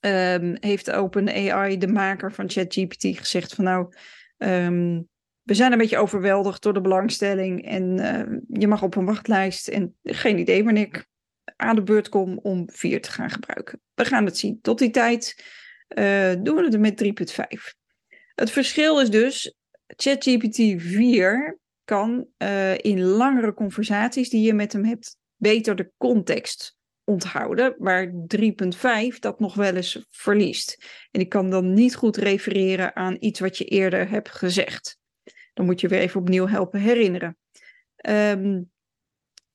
Um, 0.00 0.56
heeft 0.60 0.90
OpenAI, 0.90 1.78
de 1.78 1.88
maker 1.88 2.32
van 2.32 2.50
ChatGPT, 2.50 3.18
gezegd 3.18 3.54
van 3.54 3.64
nou, 3.64 3.94
um, 4.36 5.08
we 5.42 5.54
zijn 5.54 5.72
een 5.72 5.78
beetje 5.78 5.98
overweldigd 5.98 6.62
door 6.62 6.72
de 6.72 6.80
belangstelling 6.80 7.64
en 7.64 7.98
uh, 7.98 8.38
je 8.60 8.68
mag 8.68 8.82
op 8.82 8.96
een 8.96 9.04
wachtlijst 9.04 9.68
en 9.68 9.96
geen 10.02 10.38
idee 10.38 10.64
wanneer 10.64 10.86
ik 10.86 11.06
aan 11.56 11.74
de 11.74 11.82
beurt 11.82 12.08
kom 12.08 12.38
om 12.38 12.70
4 12.72 13.02
te 13.02 13.10
gaan 13.10 13.30
gebruiken. 13.30 13.80
We 13.94 14.04
gaan 14.04 14.24
het 14.24 14.38
zien. 14.38 14.60
Tot 14.60 14.78
die 14.78 14.90
tijd 14.90 15.44
uh, 15.98 16.32
doen 16.42 16.56
we 16.56 16.62
het 16.62 16.80
met 16.80 17.36
3.5. 17.38 17.76
Het 18.34 18.50
verschil 18.50 19.00
is 19.00 19.10
dus, 19.10 19.54
ChatGPT 19.86 20.56
4 20.76 21.58
kan 21.88 22.26
uh, 22.38 22.78
in 22.78 23.02
langere 23.02 23.54
conversaties 23.54 24.30
die 24.30 24.42
je 24.46 24.54
met 24.54 24.72
hem 24.72 24.84
hebt 24.84 25.16
beter 25.36 25.76
de 25.76 25.90
context 25.96 26.76
onthouden, 27.04 27.74
waar 27.78 28.12
3.5 28.36 29.18
dat 29.20 29.40
nog 29.40 29.54
wel 29.54 29.74
eens 29.74 30.06
verliest. 30.10 30.84
En 31.10 31.20
ik 31.20 31.28
kan 31.28 31.50
dan 31.50 31.72
niet 31.72 31.94
goed 31.94 32.16
refereren 32.16 32.96
aan 32.96 33.16
iets 33.20 33.40
wat 33.40 33.58
je 33.58 33.64
eerder 33.64 34.08
hebt 34.08 34.28
gezegd. 34.28 34.98
Dan 35.54 35.64
moet 35.64 35.80
je 35.80 35.88
weer 35.88 36.00
even 36.00 36.20
opnieuw 36.20 36.46
helpen 36.46 36.80
herinneren. 36.80 37.36
Ehm, 37.96 38.62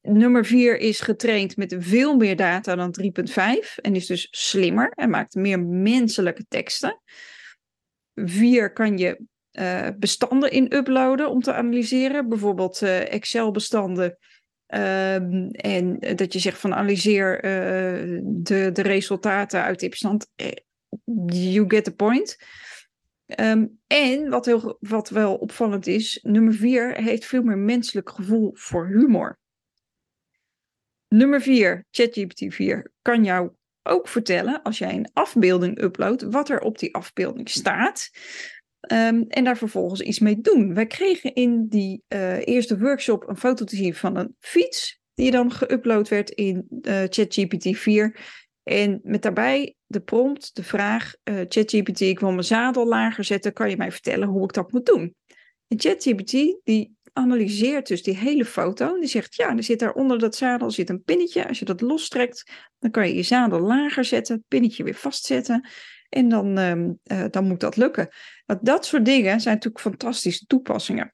nummer 0.02 0.46
4 0.46 0.78
is 0.78 1.00
getraind 1.00 1.58
met 1.58 1.76
veel 1.78 2.16
meer 2.16 2.36
data 2.36 2.76
dan 2.76 2.92
3.5 2.92 3.78
en 3.78 3.96
is 3.96 4.06
dus 4.06 4.28
slimmer 4.32 4.90
en 4.90 5.10
maakt 5.10 5.36
meer 5.36 5.60
menselijke 5.60 6.46
teksten. 6.48 7.02
4 8.16 8.74
kan 8.74 8.98
je 8.98 9.26
uh, 9.60 9.88
bestanden 9.98 10.52
in 10.52 10.76
uploaden 10.76 11.30
om 11.30 11.42
te 11.42 11.54
analyseren, 11.54 12.30
bijvoorbeeld 12.30 12.82
uh, 12.82 13.14
Excel-bestanden 13.14 14.18
Um, 14.68 15.50
en 15.52 16.00
dat 16.16 16.34
je 16.34 16.40
zegt 16.40 16.60
van 16.60 16.74
analyseer 16.74 17.42
de, 18.24 18.70
de 18.74 18.82
resultaten 18.82 19.64
uit 19.64 19.80
die 19.80 19.90
bestand. 19.90 20.28
You 21.26 21.66
get 21.68 21.84
the 21.84 21.96
point. 21.96 22.38
Um, 23.40 23.80
en 23.88 24.30
wat, 24.30 24.46
heel, 24.46 24.78
wat 24.80 25.10
wel 25.10 25.36
opvallend 25.36 25.88
is, 25.88 26.20
nummer 26.22 26.54
vier 26.54 26.96
heeft 26.96 27.26
veel 27.26 27.44
meer 27.44 27.58
menselijk 27.58 28.10
gevoel 28.10 28.52
voor 28.54 28.88
humor. 28.88 29.40
Nummer 31.08 31.42
vier, 31.42 31.86
ChatGPT 31.92 32.54
4, 32.54 32.92
kan 33.02 33.24
jou 33.24 33.52
ook 33.84 34.08
vertellen 34.08 34.62
als 34.62 34.78
jij 34.78 34.94
een 34.94 35.10
afbeelding 35.14 35.82
uploadt, 35.82 36.22
wat 36.22 36.50
er 36.50 36.60
op 36.60 36.80
die 36.80 36.96
afbeelding 36.96 37.50
staat. 37.50 38.10
Um, 38.92 39.26
en 39.28 39.44
daar 39.44 39.58
vervolgens 39.58 40.02
iets 40.02 40.20
mee 40.20 40.42
doen. 40.42 40.74
Wij 40.74 40.86
kregen 40.88 41.34
in 41.34 41.68
die 41.68 42.04
uh, 42.08 42.48
eerste 42.48 42.80
workshop 42.80 43.28
een 43.28 43.38
foto 43.38 43.66
te 43.66 43.76
zien 43.76 43.96
van 43.96 44.18
een 44.18 44.36
fiets, 44.40 45.02
die 45.14 45.32
dan 45.32 45.52
geüpload 45.52 46.10
werd 46.10 46.30
in 46.30 46.68
uh, 46.70 47.02
ChatGPT 47.10 47.78
4. 47.78 48.20
En 48.64 49.00
met 49.04 49.22
daarbij 49.22 49.76
de 49.86 50.00
prompt, 50.00 50.56
de 50.56 50.64
vraag: 50.64 51.14
uh, 51.24 51.36
ChatGPT, 51.48 52.00
ik 52.00 52.20
wil 52.20 52.32
mijn 52.32 52.44
zadel 52.44 52.88
lager 52.88 53.24
zetten, 53.24 53.54
kan 53.54 53.70
je 53.70 53.78
mij 53.78 53.92
vertellen 53.92 54.28
hoe 54.28 54.44
ik 54.44 54.54
dat 54.54 54.72
moet 54.72 54.86
doen? 54.86 55.16
En 55.68 55.80
ChatGPT 55.80 56.32
die 56.64 56.96
analyseert 57.14 57.88
dus 57.88 58.04
die 58.04 58.18
hele 58.18 58.46
foto. 58.46 58.94
En 58.94 59.00
die 59.00 59.10
zegt: 59.10 59.36
Ja, 59.36 59.56
er 59.56 59.64
zit 59.64 59.80
daar 59.80 59.94
onder 59.94 60.20
dat 60.20 60.36
zadel 60.36 60.72
zit 60.72 60.90
een 60.90 61.04
pinnetje. 61.04 61.48
Als 61.48 61.60
je 61.60 61.66
dat 61.66 61.82
lostrekt, 61.82 62.52
dan 62.80 62.92
kan 62.92 63.08
je 63.08 63.16
je 63.16 63.24
zadel 63.24 63.60
lager 63.60 64.06
zetten, 64.06 64.36
het 64.36 64.48
pinnetje 64.48 64.84
weer 64.84 64.96
vastzetten. 64.96 65.68
En 66.10 66.30
dan, 66.30 66.60
uh, 66.60 67.26
dan 67.30 67.48
moet 67.48 67.60
dat 67.60 67.76
lukken. 67.76 68.10
Want 68.46 68.66
dat 68.66 68.86
soort 68.86 69.06
dingen 69.06 69.42
zijn 69.42 69.54
natuurlijk 69.54 69.84
fantastische 69.84 70.46
toepassingen. 70.46 71.14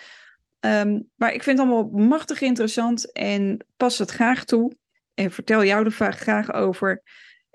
Um, 0.59 1.09
maar 1.15 1.33
ik 1.33 1.43
vind 1.43 1.59
het 1.59 1.67
allemaal 1.67 2.05
machtig 2.07 2.41
interessant 2.41 3.11
en 3.11 3.65
pas 3.77 3.97
het 3.97 4.11
graag 4.11 4.45
toe. 4.45 4.71
En 5.17 5.32
vertel 5.32 5.63
jou 5.63 5.86
er 5.86 6.13
graag 6.13 6.53
over. 6.53 7.03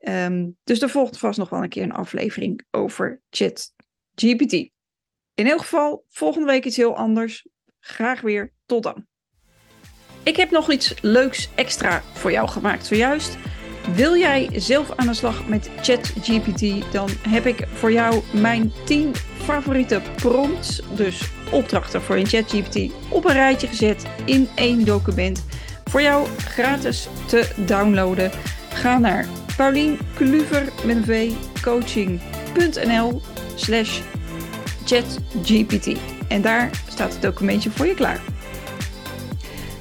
Um, 0.08 0.56
dus 0.64 0.82
er 0.82 0.88
volgt 0.88 1.18
vast 1.18 1.38
nog 1.38 1.48
wel 1.48 1.62
een 1.62 1.68
keer 1.68 1.82
een 1.82 1.92
aflevering 1.92 2.64
over 2.70 3.20
ChatGPT. 3.30 4.52
In 5.34 5.46
elk 5.46 5.60
geval, 5.60 6.04
volgende 6.08 6.46
week 6.46 6.64
iets 6.64 6.76
heel 6.76 6.96
anders. 6.96 7.46
Graag 7.80 8.20
weer. 8.20 8.52
Tot 8.66 8.82
dan. 8.82 9.06
Ik 10.22 10.36
heb 10.36 10.50
nog 10.50 10.70
iets 10.70 10.94
leuks 11.00 11.48
extra 11.54 12.02
voor 12.12 12.30
jou 12.30 12.48
gemaakt 12.48 12.86
zojuist. 12.86 13.36
Wil 13.94 14.16
jij 14.16 14.48
zelf 14.52 14.90
aan 14.96 15.06
de 15.06 15.14
slag 15.14 15.48
met 15.48 15.70
ChatGPT, 15.80 16.92
dan 16.92 17.08
heb 17.28 17.46
ik 17.46 17.66
voor 17.66 17.92
jou 17.92 18.22
mijn 18.32 18.72
10 18.84 19.14
favoriete 19.14 20.02
prompts, 20.16 20.82
dus 20.96 21.30
opdrachten 21.52 22.02
voor 22.02 22.18
je 22.18 22.24
ChatGPT, 22.24 22.92
op 23.10 23.24
een 23.24 23.32
rijtje 23.32 23.66
gezet 23.66 24.06
in 24.24 24.48
één 24.54 24.84
document. 24.84 25.44
Voor 25.92 26.02
jou 26.02 26.26
gratis 26.36 27.08
te 27.26 27.48
downloaden. 27.56 28.30
Ga 28.72 28.98
naar 28.98 29.26
paulinkluver 29.56 30.72
met 30.84 30.96
een 30.96 31.04
v 31.04 31.30
coaching.nl 31.62 33.20
slash 33.54 34.00
chatgpt. 34.84 35.96
En 36.28 36.42
daar 36.42 36.70
staat 36.88 37.12
het 37.12 37.22
documentje 37.22 37.70
voor 37.70 37.86
je 37.86 37.94
klaar. 37.94 38.20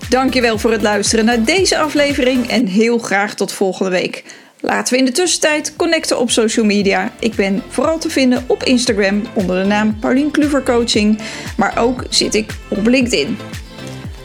Dankjewel 0.09 0.57
voor 0.57 0.71
het 0.71 0.81
luisteren 0.81 1.25
naar 1.25 1.43
deze 1.43 1.77
aflevering 1.77 2.47
en 2.47 2.67
heel 2.67 2.97
graag 2.97 3.35
tot 3.35 3.51
volgende 3.51 3.91
week. 3.91 4.23
Laten 4.59 4.93
we 4.93 4.99
in 4.99 5.05
de 5.05 5.11
tussentijd 5.11 5.75
connecten 5.75 6.19
op 6.19 6.31
social 6.31 6.65
media. 6.65 7.11
Ik 7.19 7.35
ben 7.35 7.63
vooral 7.67 7.99
te 7.99 8.09
vinden 8.09 8.43
op 8.47 8.63
Instagram 8.63 9.21
onder 9.33 9.61
de 9.61 9.67
naam 9.67 9.99
Paulien 9.99 10.31
Kluver 10.31 10.63
Coaching, 10.63 11.19
maar 11.57 11.77
ook 11.77 12.03
zit 12.09 12.33
ik 12.33 12.51
op 12.69 12.87
LinkedIn. 12.87 13.37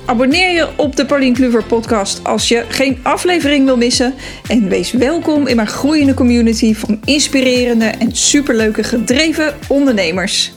Abonneer 0.07 0.53
je 0.53 0.69
op 0.77 0.97
de 0.97 1.07
Paulien 1.07 1.33
Kluver 1.33 1.65
podcast 1.65 2.25
als 2.25 2.49
je 2.49 2.65
geen 2.69 2.99
aflevering 3.03 3.65
wil 3.65 3.77
missen. 3.77 4.15
En 4.49 4.69
wees 4.69 4.93
welkom 4.93 5.47
in 5.47 5.57
mijn 5.57 5.69
groeiende 5.69 6.15
community 6.15 6.75
van 6.75 7.01
inspirerende 7.05 7.85
en 7.85 8.17
superleuke 8.17 8.83
gedreven 8.83 9.55
ondernemers. 9.69 10.56